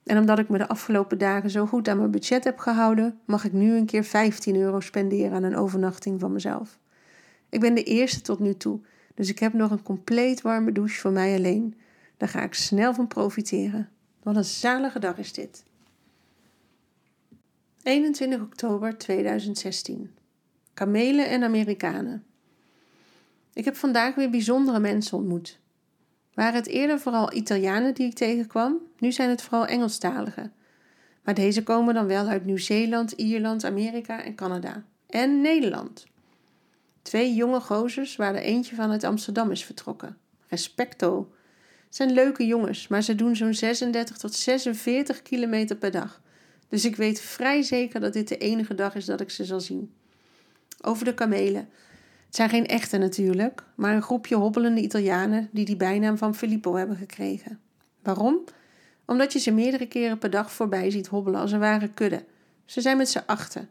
En 0.04 0.18
omdat 0.18 0.38
ik 0.38 0.48
me 0.48 0.58
de 0.58 0.68
afgelopen 0.68 1.18
dagen 1.18 1.50
zo 1.50 1.66
goed 1.66 1.88
aan 1.88 1.98
mijn 1.98 2.10
budget 2.10 2.44
heb 2.44 2.58
gehouden, 2.58 3.18
mag 3.24 3.44
ik 3.44 3.52
nu 3.52 3.76
een 3.76 3.86
keer 3.86 4.04
15 4.04 4.56
euro 4.56 4.80
spenderen 4.80 5.32
aan 5.32 5.42
een 5.42 5.56
overnachting 5.56 6.20
van 6.20 6.32
mezelf. 6.32 6.78
Ik 7.48 7.60
ben 7.60 7.74
de 7.74 7.82
eerste 7.82 8.20
tot 8.20 8.38
nu 8.38 8.54
toe, 8.54 8.80
dus 9.14 9.28
ik 9.28 9.38
heb 9.38 9.52
nog 9.52 9.70
een 9.70 9.82
compleet 9.82 10.42
warme 10.42 10.72
douche 10.72 11.00
voor 11.00 11.12
mij 11.12 11.36
alleen. 11.36 11.74
Daar 12.16 12.28
ga 12.28 12.42
ik 12.42 12.54
snel 12.54 12.94
van 12.94 13.06
profiteren. 13.06 13.88
Wat 14.22 14.36
een 14.36 14.44
zalige 14.44 14.98
dag 14.98 15.18
is 15.18 15.32
dit. 15.32 15.64
21 17.82 18.40
oktober 18.40 18.98
2016. 18.98 20.10
Kamelen 20.74 21.28
en 21.28 21.42
Amerikanen. 21.42 22.24
Ik 23.52 23.64
heb 23.64 23.76
vandaag 23.76 24.14
weer 24.14 24.30
bijzondere 24.30 24.80
mensen 24.80 25.18
ontmoet. 25.18 25.59
Waren 26.34 26.54
het 26.54 26.66
eerder 26.66 27.00
vooral 27.00 27.34
Italianen 27.34 27.94
die 27.94 28.06
ik 28.06 28.14
tegenkwam, 28.14 28.78
nu 28.98 29.12
zijn 29.12 29.28
het 29.28 29.42
vooral 29.42 29.66
Engelstaligen. 29.66 30.52
Maar 31.24 31.34
deze 31.34 31.62
komen 31.62 31.94
dan 31.94 32.06
wel 32.06 32.26
uit 32.26 32.44
Nieuw-Zeeland, 32.44 33.12
Ierland, 33.12 33.64
Amerika 33.64 34.24
en 34.24 34.34
Canada. 34.34 34.84
En 35.06 35.40
Nederland. 35.40 36.06
Twee 37.02 37.34
jonge 37.34 37.60
gozers 37.60 38.16
waar 38.16 38.34
er 38.34 38.42
eentje 38.42 38.74
van 38.74 38.90
uit 38.90 39.04
Amsterdam 39.04 39.50
is 39.50 39.64
vertrokken. 39.64 40.16
Respecto. 40.48 41.32
Zijn 41.88 42.12
leuke 42.12 42.46
jongens, 42.46 42.88
maar 42.88 43.02
ze 43.02 43.14
doen 43.14 43.36
zo'n 43.36 43.54
36 43.54 44.16
tot 44.16 44.34
46 44.34 45.22
kilometer 45.22 45.76
per 45.76 45.90
dag. 45.90 46.20
Dus 46.68 46.84
ik 46.84 46.96
weet 46.96 47.20
vrij 47.20 47.62
zeker 47.62 48.00
dat 48.00 48.12
dit 48.12 48.28
de 48.28 48.38
enige 48.38 48.74
dag 48.74 48.94
is 48.94 49.04
dat 49.04 49.20
ik 49.20 49.30
ze 49.30 49.44
zal 49.44 49.60
zien. 49.60 49.92
Over 50.80 51.04
de 51.04 51.14
kamelen. 51.14 51.68
Het 52.30 52.38
zijn 52.38 52.50
geen 52.50 52.66
echte 52.66 52.98
natuurlijk, 52.98 53.62
maar 53.74 53.94
een 53.94 54.02
groepje 54.02 54.34
hobbelende 54.34 54.80
Italianen 54.80 55.48
die 55.52 55.64
die 55.64 55.76
bijnaam 55.76 56.18
van 56.18 56.34
Filippo 56.34 56.74
hebben 56.74 56.96
gekregen. 56.96 57.60
Waarom? 58.02 58.44
Omdat 59.04 59.32
je 59.32 59.38
ze 59.38 59.50
meerdere 59.50 59.86
keren 59.86 60.18
per 60.18 60.30
dag 60.30 60.52
voorbij 60.52 60.90
ziet 60.90 61.06
hobbelen 61.06 61.40
als 61.40 61.52
een 61.52 61.60
ware 61.60 61.88
kudde. 61.88 62.24
Ze 62.64 62.80
zijn 62.80 62.96
met 62.96 63.08
z'n 63.08 63.22
achten. 63.26 63.68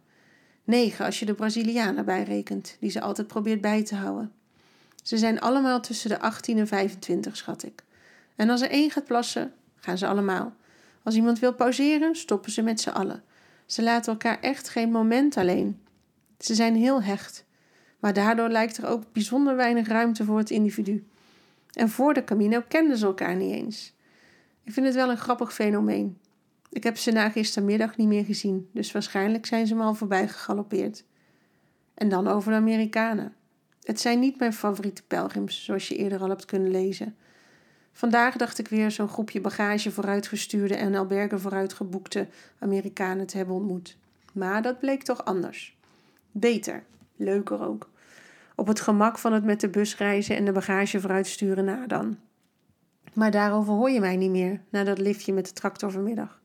Negen 0.63 1.05
als 1.05 1.19
je 1.19 1.25
de 1.25 1.33
Brazilianen 1.33 2.05
bijrekent, 2.05 2.77
die 2.79 2.89
ze 2.89 3.01
altijd 3.01 3.27
probeert 3.27 3.61
bij 3.61 3.83
te 3.83 3.95
houden. 3.95 4.31
Ze 5.03 5.17
zijn 5.17 5.39
allemaal 5.39 5.79
tussen 5.79 6.09
de 6.09 6.19
18 6.19 6.57
en 6.57 6.67
25, 6.67 7.37
schat 7.37 7.63
ik. 7.63 7.83
En 8.35 8.49
als 8.49 8.61
er 8.61 8.69
één 8.69 8.91
gaat 8.91 9.05
plassen, 9.05 9.53
gaan 9.75 9.97
ze 9.97 10.07
allemaal. 10.07 10.53
Als 11.03 11.15
iemand 11.15 11.39
wil 11.39 11.53
pauzeren, 11.53 12.15
stoppen 12.15 12.51
ze 12.51 12.61
met 12.61 12.81
z'n 12.81 12.89
allen. 12.89 13.23
Ze 13.65 13.83
laten 13.83 14.11
elkaar 14.11 14.39
echt 14.39 14.69
geen 14.69 14.91
moment 14.91 15.37
alleen. 15.37 15.79
Ze 16.39 16.55
zijn 16.55 16.75
heel 16.75 17.01
hecht, 17.03 17.47
maar 17.99 18.13
daardoor 18.13 18.49
lijkt 18.49 18.77
er 18.77 18.87
ook 18.87 19.03
bijzonder 19.11 19.55
weinig 19.55 19.87
ruimte 19.87 20.25
voor 20.25 20.37
het 20.37 20.49
individu. 20.49 21.07
En 21.73 21.89
voor 21.89 22.13
de 22.13 22.23
Camino 22.23 22.63
kenden 22.67 22.97
ze 22.97 23.05
elkaar 23.05 23.35
niet 23.35 23.53
eens. 23.53 23.93
Ik 24.63 24.73
vind 24.73 24.85
het 24.85 24.95
wel 24.95 25.09
een 25.09 25.17
grappig 25.17 25.53
fenomeen. 25.53 26.17
Ik 26.69 26.83
heb 26.83 26.97
ze 26.97 27.11
na 27.11 27.29
gistermiddag 27.29 27.97
niet 27.97 28.07
meer 28.07 28.25
gezien, 28.25 28.69
dus 28.73 28.91
waarschijnlijk 28.91 29.45
zijn 29.45 29.67
ze 29.67 29.75
me 29.75 29.83
al 29.83 29.93
voorbij 29.93 30.27
gegalopeerd. 30.27 31.03
En 31.93 32.09
dan 32.09 32.27
over 32.27 32.51
de 32.51 32.57
Amerikanen. 32.57 33.33
Het 33.83 33.99
zijn 33.99 34.19
niet 34.19 34.39
mijn 34.39 34.53
favoriete 34.53 35.03
pelgrims, 35.03 35.63
zoals 35.63 35.87
je 35.87 35.95
eerder 35.95 36.21
al 36.21 36.29
hebt 36.29 36.45
kunnen 36.45 36.71
lezen. 36.71 37.15
Vandaag 37.91 38.35
dacht 38.35 38.59
ik 38.59 38.67
weer 38.67 38.91
zo'n 38.91 39.07
groepje 39.07 39.41
bagage 39.41 39.91
vooruitgestuurde 39.91 40.75
en 40.75 40.95
albergen 40.95 41.39
vooruitgeboekte 41.39 42.27
Amerikanen 42.59 43.25
te 43.25 43.37
hebben 43.37 43.55
ontmoet. 43.55 43.97
Maar 44.33 44.61
dat 44.61 44.79
bleek 44.79 45.03
toch 45.03 45.25
anders. 45.25 45.77
Beter, 46.31 46.83
leuker 47.19 47.67
ook. 47.67 47.89
Op 48.55 48.67
het 48.67 48.79
gemak 48.79 49.17
van 49.17 49.33
het 49.33 49.43
met 49.43 49.59
de 49.59 49.69
bus 49.69 49.97
reizen 49.97 50.35
en 50.35 50.45
de 50.45 50.51
bagage 50.51 50.99
vooruitsturen 50.99 51.65
na 51.65 51.87
dan. 51.87 52.17
Maar 53.13 53.31
daarover 53.31 53.73
hoor 53.73 53.89
je 53.89 53.99
mij 53.99 54.15
niet 54.15 54.31
meer 54.31 54.61
na 54.69 54.83
dat 54.83 54.97
liftje 54.97 55.33
met 55.33 55.45
de 55.45 55.53
tractor 55.53 55.91
vanmiddag. 55.91 56.41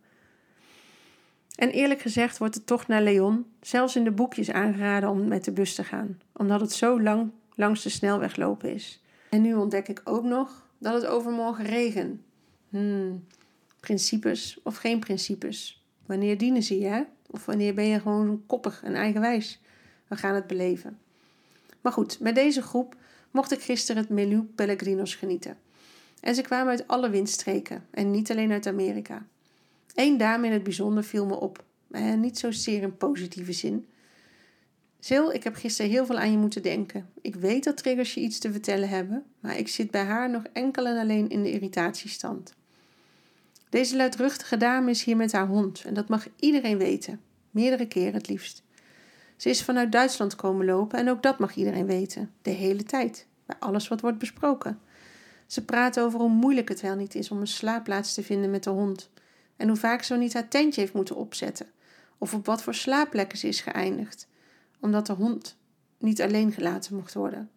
En 1.55 1.71
eerlijk 1.71 2.01
gezegd 2.01 2.39
wordt 2.39 2.55
de 2.55 2.65
tocht 2.65 2.89
naar 2.89 3.03
Leon 3.03 3.47
zelfs 3.61 3.97
in 3.97 4.05
de 4.05 4.11
boekjes 4.11 4.51
aangeraden 4.51 5.09
om 5.09 5.29
met 5.29 5.45
de 5.45 5.53
bus 5.53 5.75
te 5.75 5.85
gaan, 5.85 6.21
omdat 6.33 6.61
het 6.61 6.73
zo 6.73 7.03
lang 7.03 7.31
langs 7.55 7.83
de 7.83 7.89
snelweg 7.89 8.37
lopen 8.37 8.75
is. 8.75 9.03
En 9.31 9.43
nu 9.43 9.55
ontdek 9.55 9.89
ik 9.89 10.01
ook 10.05 10.25
nog 10.25 10.69
dat 10.79 10.95
het 10.95 11.07
overmorgen 11.07 11.65
regen. 11.65 12.25
Hmm, 12.69 13.25
principes 13.81 14.61
of 14.63 14.77
geen 14.77 14.99
principes? 14.99 15.85
Wanneer 16.07 16.39
dienen 16.39 16.63
ze 16.63 16.79
je? 16.79 17.07
Of 17.31 17.47
wanneer 17.47 17.75
ben 17.75 17.85
je 17.85 18.01
gewoon 18.01 18.43
koppig 18.47 18.83
en 18.83 18.95
eigenwijs? 18.95 19.61
We 20.15 20.21
gaan 20.21 20.35
het 20.35 20.47
beleven. 20.47 20.99
Maar 21.81 21.93
goed, 21.93 22.21
met 22.21 22.35
deze 22.35 22.63
groep 22.63 22.97
mocht 23.31 23.53
ik 23.53 23.61
gisteren 23.61 24.03
het 24.03 24.11
menu 24.11 24.43
Pellegrinos 24.43 25.15
genieten. 25.15 25.57
En 26.21 26.35
ze 26.35 26.43
kwamen 26.43 26.71
uit 26.71 26.89
alle 26.89 27.11
windstreken 27.11 27.87
en 27.91 28.11
niet 28.11 28.31
alleen 28.31 28.53
uit 28.53 28.67
Amerika. 28.67 29.27
Eén 29.95 30.17
dame 30.17 30.47
in 30.47 30.53
het 30.53 30.63
bijzonder 30.63 31.05
viel 31.05 31.27
me 31.27 31.41
op, 31.41 31.65
en 31.91 32.21
niet 32.21 32.39
zozeer 32.39 32.83
in 32.83 32.97
positieve 32.97 33.53
zin. 33.53 33.87
Sil, 35.07 35.27
ik 35.33 35.45
heb 35.45 35.55
gisteren 35.55 35.91
heel 35.91 36.07
veel 36.07 36.19
aan 36.19 36.31
je 36.31 36.39
moeten 36.39 36.63
denken. 36.63 37.09
Ik 37.21 37.35
weet 37.35 37.65
dat 37.65 37.77
triggers 37.77 38.15
je 38.15 38.21
iets 38.21 38.39
te 38.39 38.53
vertellen 38.53 38.89
hebben, 38.89 39.25
maar 39.41 39.59
ik 39.59 39.69
zit 39.69 39.91
bij 39.91 40.05
haar 40.05 40.31
nog 40.31 40.43
enkel 40.53 40.87
en 40.87 40.99
alleen 40.99 41.29
in 41.29 41.43
de 41.43 41.51
irritatiestand. 41.51 42.55
Deze 43.69 43.97
luidruchtige 43.97 44.57
dame 44.57 44.91
is 44.91 45.05
hier 45.05 45.17
met 45.17 45.33
haar 45.33 45.47
hond 45.47 45.85
en 45.85 45.95
dat 45.95 46.09
mag 46.09 46.27
iedereen 46.37 46.79
weten, 46.79 47.21
meerdere 47.51 47.87
keren 47.87 48.15
het 48.15 48.29
liefst. 48.29 48.64
Ze 49.37 49.49
is 49.49 49.63
vanuit 49.63 49.93
Duitsland 49.93 50.37
komen 50.37 50.67
lopen 50.67 50.99
en 50.99 51.11
ook 51.11 51.23
dat 51.23 51.39
mag 51.39 51.55
iedereen 51.55 51.87
weten, 51.87 52.31
de 52.43 52.51
hele 52.51 52.83
tijd, 52.83 53.27
bij 53.47 53.57
alles 53.59 53.89
wat 53.89 54.01
wordt 54.01 54.19
besproken. 54.19 54.81
Ze 55.47 55.65
praat 55.65 56.01
over 56.01 56.21
hoe 56.21 56.29
moeilijk 56.29 56.69
het 56.69 56.81
wel 56.81 56.97
niet 56.97 57.15
is 57.15 57.31
om 57.31 57.41
een 57.41 57.47
slaapplaats 57.47 58.15
te 58.15 58.23
vinden 58.23 58.51
met 58.51 58.65
de 58.65 58.71
hond 58.71 59.11
en 59.57 59.69
hoe 59.69 59.77
vaak 59.77 60.03
ze 60.03 60.17
niet 60.17 60.35
haar 60.35 60.49
tentje 60.49 60.81
heeft 60.81 60.93
moeten 60.93 61.17
opzetten 61.17 61.67
of 62.19 62.35
op 62.35 62.47
wat 62.47 62.63
voor 62.63 62.75
slaapplekken 62.75 63.39
ze 63.39 63.49
is 63.49 63.61
geëindigd, 63.61 64.29
omdat 64.81 65.07
de 65.07 65.13
hond 65.13 65.57
niet 65.99 66.23
alleen 66.23 66.53
gelaten 66.53 66.95
mocht 66.95 67.15
worden. 67.15 67.51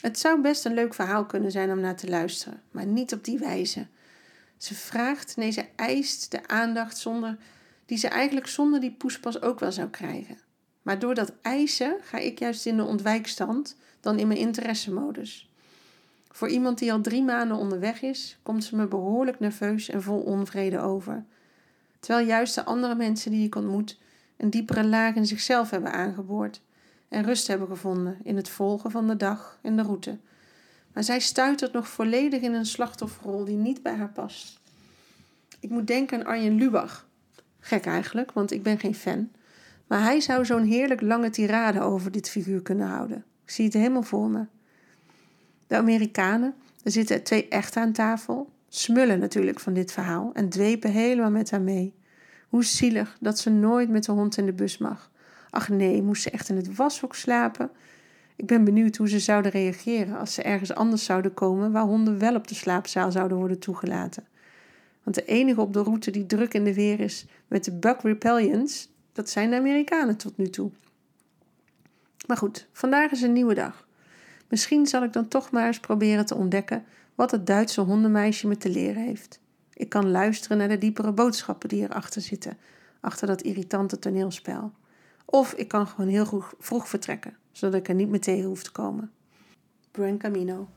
Het 0.00 0.18
zou 0.18 0.40
best 0.40 0.64
een 0.64 0.74
leuk 0.74 0.94
verhaal 0.94 1.26
kunnen 1.26 1.50
zijn 1.50 1.70
om 1.70 1.80
naar 1.80 1.96
te 1.96 2.08
luisteren, 2.08 2.62
maar 2.70 2.86
niet 2.86 3.12
op 3.12 3.24
die 3.24 3.38
wijze. 3.38 3.86
Ze 4.56 4.74
vraagt, 4.74 5.36
nee, 5.36 5.50
ze 5.50 5.64
eist 5.76 6.30
de 6.30 6.48
aandacht 6.48 6.98
zonder, 6.98 7.36
die 7.86 7.98
ze 7.98 8.08
eigenlijk 8.08 8.46
zonder 8.46 8.80
die 8.80 8.92
poespas 8.92 9.42
ook 9.42 9.60
wel 9.60 9.72
zou 9.72 9.88
krijgen. 9.88 10.38
Maar 10.82 10.98
door 10.98 11.14
dat 11.14 11.32
eisen 11.42 11.96
ga 12.02 12.18
ik 12.18 12.38
juist 12.38 12.66
in 12.66 12.76
de 12.76 12.84
ontwijkstand 12.84 13.76
dan 14.00 14.18
in 14.18 14.26
mijn 14.26 14.38
interessemodus. 14.38 15.50
Voor 16.30 16.48
iemand 16.48 16.78
die 16.78 16.92
al 16.92 17.00
drie 17.00 17.22
maanden 17.22 17.56
onderweg 17.56 18.02
is, 18.02 18.38
komt 18.42 18.64
ze 18.64 18.76
me 18.76 18.86
behoorlijk 18.86 19.40
nerveus 19.40 19.88
en 19.88 20.02
vol 20.02 20.20
onvrede 20.20 20.80
over. 20.80 21.24
Terwijl 22.00 22.26
juist 22.26 22.54
de 22.54 22.64
andere 22.64 22.94
mensen 22.94 23.30
die 23.30 23.46
ik 23.46 23.54
ontmoet 23.54 23.98
een 24.36 24.50
diepere 24.50 24.84
laag 24.84 25.14
in 25.14 25.26
zichzelf 25.26 25.70
hebben 25.70 25.92
aangeboord 25.92 26.60
en 27.08 27.24
rust 27.24 27.46
hebben 27.46 27.68
gevonden 27.68 28.18
in 28.22 28.36
het 28.36 28.48
volgen 28.48 28.90
van 28.90 29.06
de 29.06 29.16
dag 29.16 29.58
en 29.62 29.76
de 29.76 29.82
route. 29.82 30.18
Maar 30.92 31.04
zij 31.04 31.20
stuitert 31.20 31.72
nog 31.72 31.88
volledig 31.88 32.42
in 32.42 32.52
een 32.52 32.66
slachtofferrol 32.66 33.44
die 33.44 33.56
niet 33.56 33.82
bij 33.82 33.94
haar 33.94 34.12
past. 34.12 34.60
Ik 35.60 35.70
moet 35.70 35.86
denken 35.86 36.18
aan 36.18 36.26
Arjen 36.26 36.54
Lubach. 36.54 37.06
Gek 37.60 37.86
eigenlijk, 37.86 38.32
want 38.32 38.50
ik 38.50 38.62
ben 38.62 38.78
geen 38.78 38.94
fan. 38.94 39.30
Maar 39.92 40.02
hij 40.02 40.20
zou 40.20 40.44
zo'n 40.44 40.64
heerlijk 40.64 41.00
lange 41.00 41.30
tirade 41.30 41.80
over 41.80 42.10
dit 42.10 42.28
figuur 42.28 42.62
kunnen 42.62 42.86
houden. 42.86 43.24
Ik 43.44 43.50
zie 43.50 43.64
het 43.64 43.74
helemaal 43.74 44.02
voor 44.02 44.28
me. 44.28 44.44
De 45.66 45.76
Amerikanen, 45.76 46.54
er 46.82 46.90
zitten 46.90 47.22
twee 47.22 47.48
echten 47.48 47.82
aan 47.82 47.92
tafel, 47.92 48.50
smullen 48.68 49.18
natuurlijk 49.18 49.60
van 49.60 49.72
dit 49.72 49.92
verhaal 49.92 50.30
en 50.32 50.48
dwepen 50.48 50.90
helemaal 50.90 51.30
met 51.30 51.50
haar 51.50 51.60
mee. 51.60 51.94
Hoe 52.48 52.64
zielig 52.64 53.16
dat 53.20 53.38
ze 53.38 53.50
nooit 53.50 53.88
met 53.88 54.04
de 54.04 54.12
hond 54.12 54.36
in 54.36 54.46
de 54.46 54.52
bus 54.52 54.78
mag. 54.78 55.10
Ach 55.50 55.68
nee, 55.68 56.02
moest 56.02 56.22
ze 56.22 56.30
echt 56.30 56.48
in 56.48 56.56
het 56.56 56.76
washok 56.76 57.14
slapen? 57.14 57.70
Ik 58.36 58.46
ben 58.46 58.64
benieuwd 58.64 58.96
hoe 58.96 59.08
ze 59.08 59.18
zouden 59.18 59.50
reageren 59.50 60.18
als 60.18 60.34
ze 60.34 60.42
ergens 60.42 60.74
anders 60.74 61.04
zouden 61.04 61.34
komen 61.34 61.72
waar 61.72 61.84
honden 61.84 62.18
wel 62.18 62.34
op 62.34 62.48
de 62.48 62.54
slaapzaal 62.54 63.12
zouden 63.12 63.36
worden 63.36 63.58
toegelaten. 63.58 64.24
Want 65.02 65.16
de 65.16 65.24
enige 65.24 65.60
op 65.60 65.72
de 65.72 65.82
route 65.82 66.10
die 66.10 66.26
druk 66.26 66.54
in 66.54 66.64
de 66.64 66.74
weer 66.74 67.00
is 67.00 67.26
met 67.48 67.64
de 67.64 67.72
Bug 67.72 68.02
Repellions, 68.02 68.91
dat 69.12 69.30
zijn 69.30 69.50
de 69.50 69.56
Amerikanen 69.56 70.16
tot 70.16 70.36
nu 70.36 70.48
toe. 70.48 70.70
Maar 72.26 72.36
goed, 72.36 72.66
vandaag 72.72 73.10
is 73.10 73.22
een 73.22 73.32
nieuwe 73.32 73.54
dag. 73.54 73.86
Misschien 74.48 74.86
zal 74.86 75.02
ik 75.02 75.12
dan 75.12 75.28
toch 75.28 75.50
maar 75.50 75.66
eens 75.66 75.80
proberen 75.80 76.26
te 76.26 76.34
ontdekken 76.34 76.84
wat 77.14 77.30
het 77.30 77.46
Duitse 77.46 77.80
hondenmeisje 77.80 78.46
me 78.46 78.56
te 78.56 78.70
leren 78.70 79.02
heeft. 79.02 79.40
Ik 79.74 79.88
kan 79.88 80.10
luisteren 80.10 80.58
naar 80.58 80.68
de 80.68 80.78
diepere 80.78 81.12
boodschappen 81.12 81.68
die 81.68 81.82
erachter 81.82 82.22
zitten, 82.22 82.58
achter 83.00 83.26
dat 83.26 83.42
irritante 83.42 83.98
toneelspel. 83.98 84.72
Of 85.24 85.52
ik 85.52 85.68
kan 85.68 85.86
gewoon 85.86 86.10
heel 86.10 86.44
vroeg, 86.58 86.88
vertrekken, 86.88 87.36
zodat 87.52 87.80
ik 87.80 87.88
er 87.88 87.94
niet 87.94 88.08
meer 88.08 88.20
tegen 88.20 88.44
hoef 88.44 88.62
te 88.62 88.72
komen. 88.72 89.10
Buen 89.90 90.18
Camino. 90.18 90.68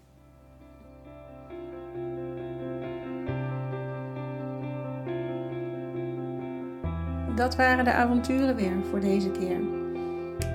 Dat 7.35 7.55
waren 7.55 7.83
de 7.83 7.91
avonturen 7.91 8.55
weer 8.55 8.73
voor 8.89 8.99
deze 8.99 9.31
keer. 9.31 9.59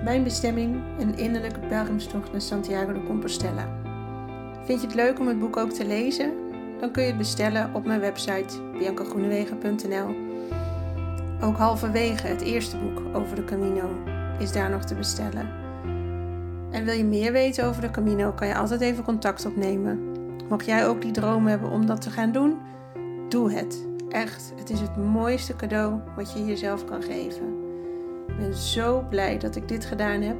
Mijn 0.04 0.22
bestemming, 0.22 0.76
een 0.98 1.18
innerlijke 1.18 1.60
pelgrimstocht 1.60 2.32
naar 2.32 2.40
Santiago 2.40 2.92
de 2.92 3.04
Compostela. 3.04 3.68
Vind 4.64 4.80
je 4.80 4.86
het 4.86 4.96
leuk 4.96 5.18
om 5.18 5.26
het 5.26 5.38
boek 5.38 5.56
ook 5.56 5.70
te 5.70 5.86
lezen? 5.86 6.32
Dan 6.80 6.90
kun 6.90 7.02
je 7.02 7.08
het 7.08 7.18
bestellen 7.18 7.70
op 7.74 7.86
mijn 7.86 8.00
website 8.00 8.62
biancagroenewegen.nl. 8.78 10.14
Ook 11.42 11.56
halverwege 11.56 12.26
het 12.26 12.40
eerste 12.40 12.76
boek 12.76 13.16
over 13.16 13.36
de 13.36 13.44
Camino 13.44 13.90
is 14.38 14.52
daar 14.52 14.70
nog 14.70 14.84
te 14.84 14.94
bestellen. 14.94 15.48
En 16.70 16.84
wil 16.84 16.94
je 16.94 17.04
meer 17.04 17.32
weten 17.32 17.64
over 17.64 17.82
de 17.82 17.90
Camino, 17.90 18.32
kan 18.32 18.48
je 18.48 18.54
altijd 18.54 18.80
even 18.80 19.04
contact 19.04 19.46
opnemen. 19.46 20.12
Mocht 20.48 20.66
jij 20.66 20.86
ook 20.86 21.02
die 21.02 21.12
droom 21.12 21.46
hebben 21.46 21.70
om 21.70 21.86
dat 21.86 22.00
te 22.00 22.10
gaan 22.10 22.32
doen, 22.32 22.58
doe 23.28 23.52
het. 23.52 23.89
Echt, 24.10 24.52
het 24.56 24.70
is 24.70 24.80
het 24.80 24.96
mooiste 24.96 25.56
cadeau 25.56 26.00
wat 26.16 26.32
je 26.32 26.44
jezelf 26.44 26.84
kan 26.84 27.02
geven. 27.02 27.58
Ik 28.28 28.36
ben 28.36 28.54
zo 28.54 29.04
blij 29.10 29.38
dat 29.38 29.56
ik 29.56 29.68
dit 29.68 29.84
gedaan 29.84 30.22
heb 30.22 30.36